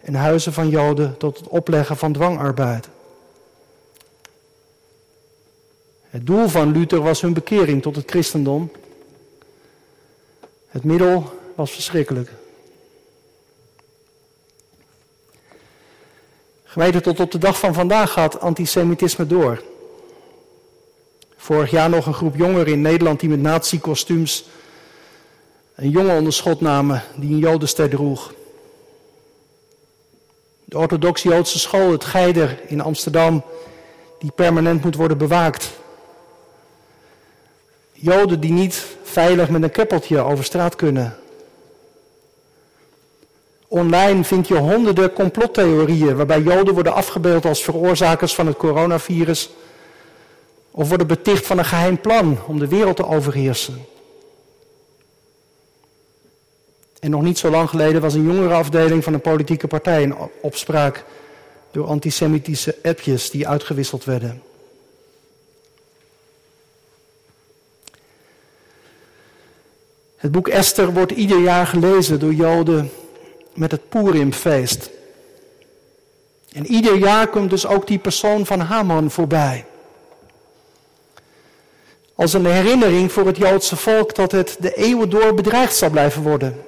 en 0.00 0.14
huizen 0.14 0.52
van 0.52 0.68
Joden 0.68 1.16
tot 1.16 1.38
het 1.38 1.48
opleggen 1.48 1.96
van 1.96 2.12
dwangarbeid. 2.12 2.88
Het 6.10 6.26
doel 6.26 6.48
van 6.48 6.72
Luther 6.72 7.00
was 7.00 7.20
hun 7.20 7.32
bekering 7.32 7.82
tot 7.82 7.96
het 7.96 8.10
christendom. 8.10 8.72
Het 10.68 10.84
middel 10.84 11.32
was 11.54 11.70
verschrikkelijk. 11.70 12.30
Gemeente, 16.64 17.00
tot 17.00 17.20
op 17.20 17.30
de 17.30 17.38
dag 17.38 17.58
van 17.58 17.74
vandaag 17.74 18.12
gaat 18.12 18.40
antisemitisme 18.40 19.26
door. 19.26 19.62
Vorig 21.36 21.70
jaar 21.70 21.90
nog 21.90 22.06
een 22.06 22.14
groep 22.14 22.36
jongeren 22.36 22.72
in 22.72 22.80
Nederland 22.80 23.20
die 23.20 23.28
met 23.28 23.40
nazi-kostuums 23.40 24.44
een 25.78 25.90
jongen 25.90 26.16
onder 26.16 26.32
schot 26.32 26.60
namen 26.60 27.02
die 27.16 27.30
een 27.30 27.38
jodenster 27.38 27.88
droeg. 27.88 28.32
De 30.64 30.78
orthodoxe 30.78 31.28
Joodse 31.28 31.58
school, 31.58 31.92
het 31.92 32.04
Geider 32.04 32.60
in 32.66 32.80
Amsterdam, 32.80 33.44
die 34.18 34.30
permanent 34.34 34.84
moet 34.84 34.94
worden 34.94 35.18
bewaakt. 35.18 35.70
Joden 37.92 38.40
die 38.40 38.52
niet 38.52 38.86
veilig 39.02 39.48
met 39.48 39.62
een 39.62 39.70
keppeltje 39.70 40.20
over 40.20 40.44
straat 40.44 40.76
kunnen. 40.76 41.16
Online 43.68 44.24
vind 44.24 44.48
je 44.48 44.56
honderden 44.56 45.12
complottheorieën 45.12 46.16
waarbij 46.16 46.40
Joden 46.40 46.74
worden 46.74 46.94
afgebeeld 46.94 47.44
als 47.44 47.62
veroorzakers 47.62 48.34
van 48.34 48.46
het 48.46 48.56
coronavirus 48.56 49.50
of 50.70 50.88
worden 50.88 51.06
beticht 51.06 51.46
van 51.46 51.58
een 51.58 51.64
geheim 51.64 52.00
plan 52.00 52.38
om 52.46 52.58
de 52.58 52.68
wereld 52.68 52.96
te 52.96 53.06
overheersen. 53.06 53.86
En 57.00 57.10
nog 57.10 57.22
niet 57.22 57.38
zo 57.38 57.50
lang 57.50 57.68
geleden 57.68 58.00
was 58.00 58.14
een 58.14 58.24
jongere 58.24 58.54
afdeling 58.54 59.04
van 59.04 59.14
een 59.14 59.20
politieke 59.20 59.66
partij 59.66 60.02
in 60.02 60.14
opspraak 60.40 61.04
door 61.70 61.86
antisemitische 61.86 62.76
appjes 62.82 63.30
die 63.30 63.48
uitgewisseld 63.48 64.04
werden. 64.04 64.42
Het 70.16 70.32
boek 70.32 70.48
Esther 70.48 70.92
wordt 70.92 71.12
ieder 71.12 71.38
jaar 71.38 71.66
gelezen 71.66 72.20
door 72.20 72.32
Joden 72.32 72.90
met 73.54 73.70
het 73.70 73.88
Purimfeest. 73.88 74.90
En 76.52 76.66
ieder 76.66 76.96
jaar 76.96 77.28
komt 77.28 77.50
dus 77.50 77.66
ook 77.66 77.86
die 77.86 77.98
persoon 77.98 78.46
van 78.46 78.60
Haman 78.60 79.10
voorbij. 79.10 79.64
Als 82.14 82.32
een 82.32 82.46
herinnering 82.46 83.12
voor 83.12 83.26
het 83.26 83.36
Joodse 83.36 83.76
volk 83.76 84.14
dat 84.14 84.32
het 84.32 84.56
de 84.60 84.74
eeuwen 84.74 85.10
door 85.10 85.34
bedreigd 85.34 85.76
zal 85.76 85.90
blijven 85.90 86.22
worden. 86.22 86.62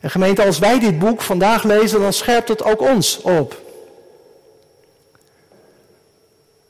En 0.00 0.10
gemeente, 0.10 0.44
als 0.44 0.58
wij 0.58 0.78
dit 0.78 0.98
boek 0.98 1.20
vandaag 1.20 1.62
lezen, 1.62 2.00
dan 2.00 2.12
scherpt 2.12 2.48
het 2.48 2.62
ook 2.62 2.80
ons 2.80 3.20
op. 3.20 3.60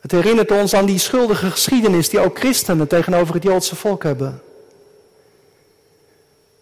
Het 0.01 0.11
herinnert 0.11 0.51
ons 0.51 0.75
aan 0.75 0.87
die 0.87 0.99
schuldige 0.99 1.51
geschiedenis 1.51 2.09
die 2.09 2.21
ook 2.21 2.38
christenen 2.38 2.88
tegenover 2.88 3.35
het 3.35 3.43
Joodse 3.43 3.77
volk 3.77 4.03
hebben. 4.03 4.43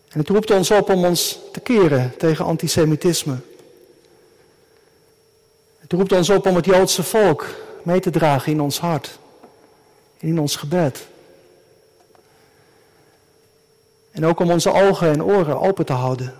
En 0.08 0.18
het 0.18 0.28
roept 0.28 0.50
ons 0.50 0.70
op 0.70 0.90
om 0.90 1.04
ons 1.04 1.38
te 1.52 1.60
keren 1.60 2.14
tegen 2.18 2.44
antisemitisme. 2.44 3.36
Het 5.78 5.92
roept 5.92 6.12
ons 6.12 6.30
op 6.30 6.46
om 6.46 6.56
het 6.56 6.64
Joodse 6.64 7.02
volk 7.02 7.46
mee 7.82 8.00
te 8.00 8.10
dragen 8.10 8.52
in 8.52 8.60
ons 8.60 8.80
hart, 8.80 9.18
in 10.18 10.40
ons 10.40 10.56
gebed. 10.56 11.06
En 14.10 14.26
ook 14.26 14.40
om 14.40 14.50
onze 14.50 14.72
ogen 14.72 15.10
en 15.10 15.24
oren 15.24 15.60
open 15.60 15.86
te 15.86 15.92
houden. 15.92 16.34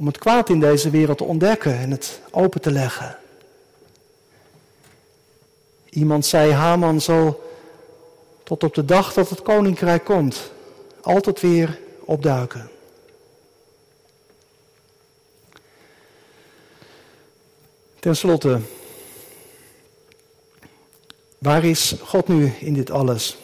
Om 0.00 0.06
het 0.06 0.18
kwaad 0.18 0.48
in 0.48 0.60
deze 0.60 0.90
wereld 0.90 1.18
te 1.18 1.24
ontdekken 1.24 1.78
en 1.78 1.90
het 1.90 2.20
open 2.30 2.60
te 2.60 2.70
leggen. 2.70 3.18
Iemand 5.90 6.26
zei, 6.26 6.52
Haman 6.52 7.00
zal 7.00 7.42
tot 8.42 8.64
op 8.64 8.74
de 8.74 8.84
dag 8.84 9.12
dat 9.12 9.28
het 9.28 9.42
koninkrijk 9.42 10.04
komt, 10.04 10.52
altijd 11.02 11.40
weer 11.40 11.78
opduiken. 12.04 12.70
Ten 17.98 18.16
slotte, 18.16 18.60
waar 21.38 21.64
is 21.64 21.94
God 22.02 22.28
nu 22.28 22.52
in 22.60 22.74
dit 22.74 22.90
alles? 22.90 23.36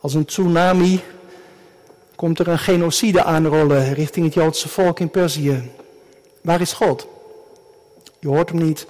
Als 0.00 0.14
een 0.14 0.24
tsunami 0.24 1.02
komt 2.20 2.38
er 2.38 2.48
een 2.48 2.58
genocide 2.58 3.22
aanrollen 3.22 3.94
richting 3.94 4.24
het 4.24 4.34
Joodse 4.34 4.68
volk 4.68 5.00
in 5.00 5.10
Perzië. 5.10 5.70
Waar 6.40 6.60
is 6.60 6.72
God? 6.72 7.06
Je 8.18 8.28
hoort 8.28 8.48
hem 8.48 8.58
niet 8.58 8.86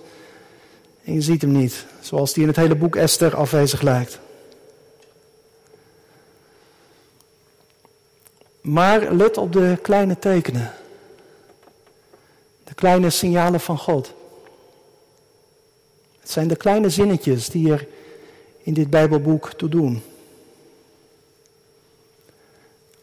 en 1.04 1.14
je 1.14 1.20
ziet 1.20 1.40
hem 1.40 1.52
niet, 1.52 1.86
zoals 2.00 2.32
die 2.32 2.42
in 2.42 2.48
het 2.48 2.56
hele 2.56 2.74
boek 2.74 2.96
Esther 2.96 3.36
afwezig 3.36 3.80
lijkt. 3.80 4.18
Maar 8.60 9.12
let 9.14 9.36
op 9.36 9.52
de 9.52 9.78
kleine 9.82 10.18
tekenen. 10.18 10.72
De 12.64 12.74
kleine 12.74 13.10
signalen 13.10 13.60
van 13.60 13.78
God. 13.78 14.14
Het 16.20 16.30
zijn 16.30 16.48
de 16.48 16.56
kleine 16.56 16.90
zinnetjes 16.90 17.48
die 17.48 17.72
er 17.72 17.86
in 18.62 18.74
dit 18.74 18.90
Bijbelboek 18.90 19.52
toe 19.52 19.68
doen. 19.68 20.02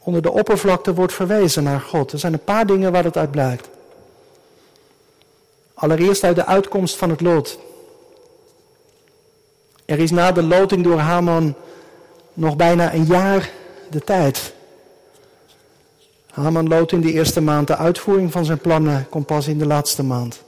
Onder 0.08 0.22
de 0.22 0.32
oppervlakte 0.32 0.93
wordt 0.93 1.13
verwezen 1.13 1.63
naar 1.63 1.80
God. 1.80 2.12
Er 2.12 2.20
zijn 2.20 2.34
een 2.34 2.43
paar 2.43 2.65
dingen 2.65 2.91
waar 2.91 3.04
het 3.04 3.17
uit 3.17 3.32
blijkt. 3.32 3.70
Allereerst 5.74 6.24
uit 6.24 6.36
de 6.36 6.46
uitkomst 6.46 6.96
van 6.96 7.10
het 7.10 7.22
lot. 7.22 7.60
Er 9.86 10.00
is 10.00 10.12
na 10.12 10.32
de 10.32 10.43
loting 10.43 10.84
door 10.84 10.98
Haman 10.98 11.56
nog 12.34 12.56
bijna 12.56 12.93
een 12.93 13.06
jaar 13.06 13.52
de 13.89 14.00
tijd 14.00 14.54
Haman 16.32 16.67
loodt 16.67 16.91
in 16.91 17.02
de 17.02 17.12
eerste 17.12 17.41
maand. 17.41 17.67
De 17.67 17.78
uitvoering 17.78 18.32
van 18.32 18.46
zijn 18.46 18.60
plannen 18.60 19.10
komt 19.10 19.26
pas 19.26 19.48
in 19.48 19.58
de 19.58 19.67
laatste 19.67 20.04
maand. 20.04 20.41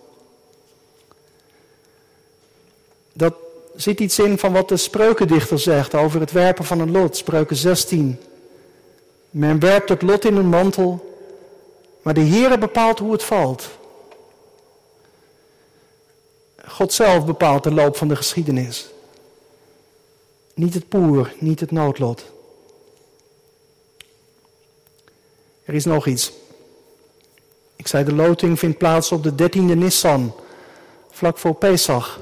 Dat 3.14 3.34
zit 3.76 4.00
iets 4.00 4.20
in 4.20 4.38
van 4.38 4.54
wat 4.54 4.70
de 4.70 4.78
spreukendichter 4.78 5.60
zegt 5.60 5.96
over 5.96 6.20
het 6.20 6.32
werpen 6.32 6.66
van 6.66 6.80
een 6.80 6.92
lot. 6.92 7.18
Spreuken 7.18 7.56
16. 7.56 8.20
Men 9.30 9.60
werpt 9.60 9.90
het 9.90 10.02
lot 10.02 10.26
in 10.26 10.36
een 10.36 10.50
mantel, 10.50 11.16
maar 12.02 12.14
de 12.14 12.26
Heere 12.26 12.58
bepaalt 12.58 13.00
hoe 13.00 13.12
het 13.12 13.24
valt. 13.24 13.70
God 16.66 16.94
zelf 16.94 17.26
bepaalt 17.26 17.64
de 17.64 17.72
loop 17.72 17.98
van 17.98 18.08
de 18.08 18.16
geschiedenis. 18.16 18.90
Niet 20.54 20.74
het 20.74 20.90
poer, 20.90 21.34
niet 21.40 21.60
het 21.60 21.72
noodlot. 21.72 22.26
Er 25.64 25.74
is 25.74 25.86
nog 25.86 26.08
iets. 26.08 26.32
Ik 27.76 27.88
zei, 27.88 28.04
de 28.04 28.14
loting 28.14 28.60
vindt 28.60 28.78
plaats 28.78 29.12
op 29.12 29.24
de 29.24 29.32
13e 29.32 29.60
Nissan, 29.78 30.34
vlak 31.10 31.38
voor 31.38 31.54
Pesach. 31.54 32.20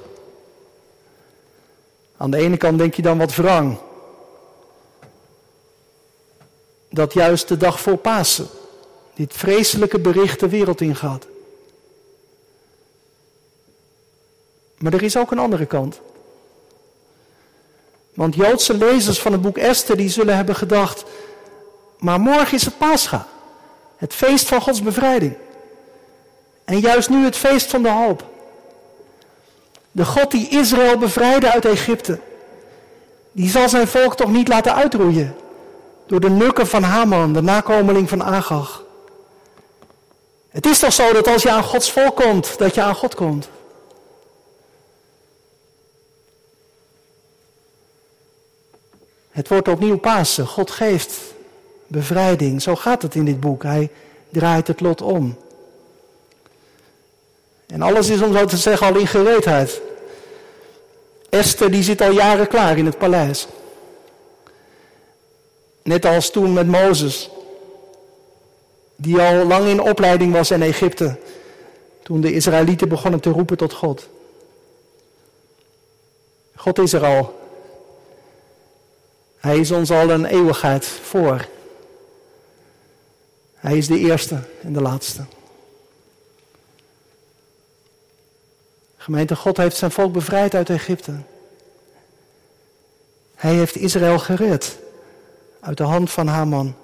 Aan 2.17 2.31
de 2.31 2.37
ene 2.37 2.57
kant 2.57 2.77
denk 2.77 2.93
je 2.93 3.01
dan 3.01 3.17
wat 3.17 3.35
wrang. 3.35 3.77
Dat 6.97 7.13
juist 7.13 7.47
de 7.47 7.57
dag 7.57 7.79
voor 7.79 7.97
Pasen 7.97 8.47
dit 9.13 9.33
vreselijke 9.33 9.99
bericht 9.99 10.39
de 10.39 10.49
wereld 10.49 10.81
ingaat. 10.81 11.27
Maar 14.77 14.93
er 14.93 15.03
is 15.03 15.17
ook 15.17 15.31
een 15.31 15.39
andere 15.39 15.65
kant. 15.65 15.99
Want 18.13 18.35
Joodse 18.35 18.73
lezers 18.73 19.19
van 19.19 19.31
het 19.31 19.41
boek 19.41 19.57
Esther 19.57 19.97
die 19.97 20.09
zullen 20.09 20.35
hebben 20.35 20.55
gedacht, 20.55 21.03
maar 21.99 22.19
morgen 22.19 22.53
is 22.53 22.65
het 22.65 22.77
Pascha. 22.77 23.27
Het 23.97 24.13
feest 24.13 24.47
van 24.47 24.61
Gods 24.61 24.81
bevrijding. 24.81 25.37
En 26.65 26.79
juist 26.79 27.09
nu 27.09 27.23
het 27.23 27.35
feest 27.35 27.69
van 27.69 27.83
de 27.83 27.91
hoop. 27.91 28.23
De 29.91 30.05
God 30.05 30.31
die 30.31 30.49
Israël 30.49 30.97
bevrijdde 30.97 31.51
uit 31.51 31.65
Egypte. 31.65 32.19
Die 33.31 33.49
zal 33.49 33.69
zijn 33.69 33.87
volk 33.87 34.15
toch 34.15 34.31
niet 34.31 34.47
laten 34.47 34.75
uitroeien. 34.75 35.35
Door 36.07 36.19
de 36.19 36.29
nukken 36.29 36.67
van 36.67 36.83
Haman, 36.83 37.33
de 37.33 37.41
nakomeling 37.41 38.09
van 38.09 38.23
Agag. 38.23 38.83
Het 40.49 40.65
is 40.65 40.79
toch 40.79 40.93
zo 40.93 41.13
dat 41.13 41.27
als 41.27 41.43
je 41.43 41.51
aan 41.51 41.63
Gods 41.63 41.91
volk 41.91 42.15
komt, 42.15 42.57
dat 42.57 42.75
je 42.75 42.81
aan 42.81 42.95
God 42.95 43.15
komt. 43.15 43.49
Het 49.31 49.47
wordt 49.47 49.67
opnieuw 49.67 49.97
Pasen. 49.97 50.47
God 50.47 50.71
geeft 50.71 51.19
bevrijding. 51.87 52.61
Zo 52.61 52.75
gaat 52.75 53.01
het 53.01 53.15
in 53.15 53.25
dit 53.25 53.39
boek. 53.39 53.63
Hij 53.63 53.89
draait 54.29 54.67
het 54.67 54.81
lot 54.81 55.01
om. 55.01 55.37
En 57.67 57.81
alles 57.81 58.09
is 58.09 58.21
om 58.21 58.33
zo 58.33 58.45
te 58.45 58.57
zeggen 58.57 58.87
al 58.87 58.95
in 58.95 59.07
gereedheid. 59.07 59.81
Esther 61.29 61.71
die 61.71 61.83
zit 61.83 62.01
al 62.01 62.11
jaren 62.11 62.47
klaar 62.47 62.77
in 62.77 62.85
het 62.85 62.97
paleis. 62.97 63.47
Net 65.87 66.05
als 66.05 66.29
toen 66.29 66.53
met 66.53 66.67
Mozes, 66.67 67.29
die 68.95 69.19
al 69.19 69.45
lang 69.45 69.67
in 69.67 69.81
opleiding 69.81 70.33
was 70.33 70.51
in 70.51 70.61
Egypte, 70.61 71.19
toen 72.03 72.21
de 72.21 72.33
Israëlieten 72.33 72.89
begonnen 72.89 73.19
te 73.19 73.29
roepen 73.29 73.57
tot 73.57 73.73
God. 73.73 74.07
God 76.55 76.79
is 76.79 76.93
er 76.93 77.05
al. 77.05 77.39
Hij 79.37 79.59
is 79.59 79.71
ons 79.71 79.91
al 79.91 80.09
een 80.09 80.25
eeuwigheid 80.25 80.85
voor. 80.85 81.47
Hij 83.55 83.77
is 83.77 83.87
de 83.87 83.97
eerste 83.97 84.39
en 84.61 84.73
de 84.73 84.81
laatste. 84.81 85.25
Gemeente, 88.97 89.35
God 89.35 89.57
heeft 89.57 89.77
zijn 89.77 89.91
volk 89.91 90.13
bevrijd 90.13 90.53
uit 90.53 90.69
Egypte. 90.69 91.13
Hij 93.35 93.53
heeft 93.53 93.75
Israël 93.75 94.19
gered 94.19 94.85
uit 95.67 95.77
de 95.77 95.83
hand 95.83 96.11
van 96.11 96.27
Haman. 96.27 96.75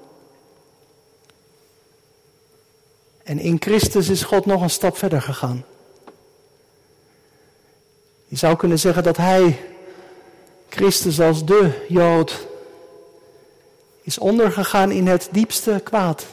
En 3.23 3.39
in 3.39 3.57
Christus 3.59 4.09
is 4.09 4.23
God 4.23 4.45
nog 4.45 4.61
een 4.61 4.69
stap 4.69 4.97
verder 4.97 5.21
gegaan. 5.21 5.65
Je 8.25 8.35
zou 8.35 8.55
kunnen 8.55 8.79
zeggen 8.79 9.03
dat 9.03 9.17
Hij, 9.17 9.59
Christus 10.69 11.19
als 11.19 11.45
de 11.45 11.85
Jood, 11.87 12.47
is 14.01 14.17
ondergegaan 14.17 14.91
in 14.91 15.07
het 15.07 15.27
diepste 15.31 15.81
kwaad. 15.83 16.25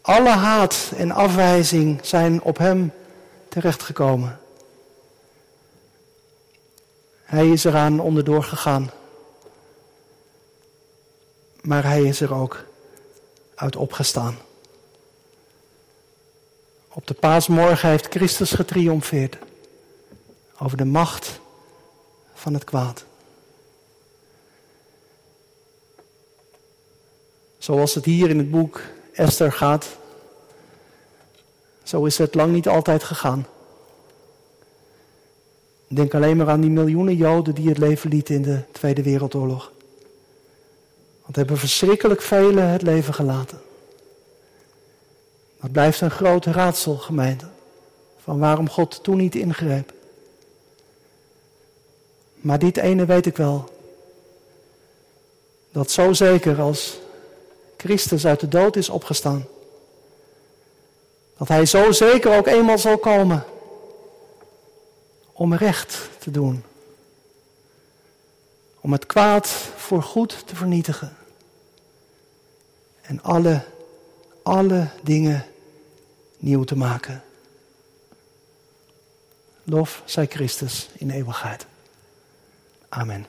Alle 0.00 0.28
haat 0.28 0.92
en 0.96 1.10
afwijzing 1.10 1.98
zijn 2.02 2.42
op 2.42 2.58
Hem 2.58 2.92
terechtgekomen. 3.48 4.40
Hij 7.22 7.48
is 7.48 7.64
eraan 7.64 8.00
onderdoor 8.00 8.42
gegaan. 8.42 8.90
Maar 11.68 11.84
hij 11.84 12.02
is 12.02 12.20
er 12.20 12.34
ook 12.34 12.64
uit 13.54 13.76
opgestaan. 13.76 14.38
Op 16.88 17.06
de 17.06 17.14
paasmorgen 17.14 17.88
heeft 17.88 18.06
Christus 18.06 18.50
getriomfeerd 18.50 19.38
over 20.58 20.76
de 20.76 20.84
macht 20.84 21.40
van 22.34 22.54
het 22.54 22.64
kwaad. 22.64 23.04
Zoals 27.58 27.94
het 27.94 28.04
hier 28.04 28.30
in 28.30 28.38
het 28.38 28.50
boek 28.50 28.80
Esther 29.12 29.52
gaat, 29.52 29.96
zo 31.82 32.04
is 32.04 32.18
het 32.18 32.34
lang 32.34 32.52
niet 32.52 32.68
altijd 32.68 33.04
gegaan. 33.04 33.46
Denk 35.86 36.14
alleen 36.14 36.36
maar 36.36 36.48
aan 36.48 36.60
die 36.60 36.70
miljoenen 36.70 37.16
Joden 37.16 37.54
die 37.54 37.68
het 37.68 37.78
leven 37.78 38.10
lieten 38.10 38.34
in 38.34 38.42
de 38.42 38.62
Tweede 38.72 39.02
Wereldoorlog. 39.02 39.72
Want 41.28 41.40
hebben 41.40 41.58
verschrikkelijk 41.58 42.22
velen 42.22 42.68
het 42.68 42.82
leven 42.82 43.14
gelaten. 43.14 43.60
Dat 45.60 45.72
blijft 45.72 46.00
een 46.00 46.10
groot 46.10 46.44
raadsel, 46.44 46.96
gemeente. 46.96 47.46
Van 48.22 48.38
waarom 48.38 48.68
God 48.68 49.02
toen 49.02 49.16
niet 49.16 49.34
ingreep. 49.34 49.92
Maar 52.34 52.58
dit 52.58 52.76
ene 52.76 53.04
weet 53.04 53.26
ik 53.26 53.36
wel. 53.36 53.70
Dat 55.70 55.90
zo 55.90 56.12
zeker 56.12 56.60
als 56.60 56.98
Christus 57.76 58.26
uit 58.26 58.40
de 58.40 58.48
dood 58.48 58.76
is 58.76 58.88
opgestaan. 58.88 59.46
Dat 61.36 61.48
hij 61.48 61.66
zo 61.66 61.92
zeker 61.92 62.36
ook 62.36 62.46
eenmaal 62.46 62.78
zal 62.78 62.98
komen 62.98 63.44
om 65.32 65.54
recht 65.54 66.08
te 66.18 66.30
doen. 66.30 66.64
Om 68.80 68.92
het 68.92 69.06
kwaad 69.06 69.48
voor 69.76 70.02
goed 70.02 70.46
te 70.46 70.56
vernietigen. 70.56 71.17
En 73.08 73.22
alle, 73.22 73.64
alle 74.42 74.88
dingen 75.02 75.46
nieuw 76.38 76.64
te 76.64 76.76
maken. 76.76 77.22
Lof 79.64 80.02
zij 80.04 80.26
Christus 80.26 80.90
in 80.96 81.10
eeuwigheid. 81.10 81.66
Amen. 82.88 83.26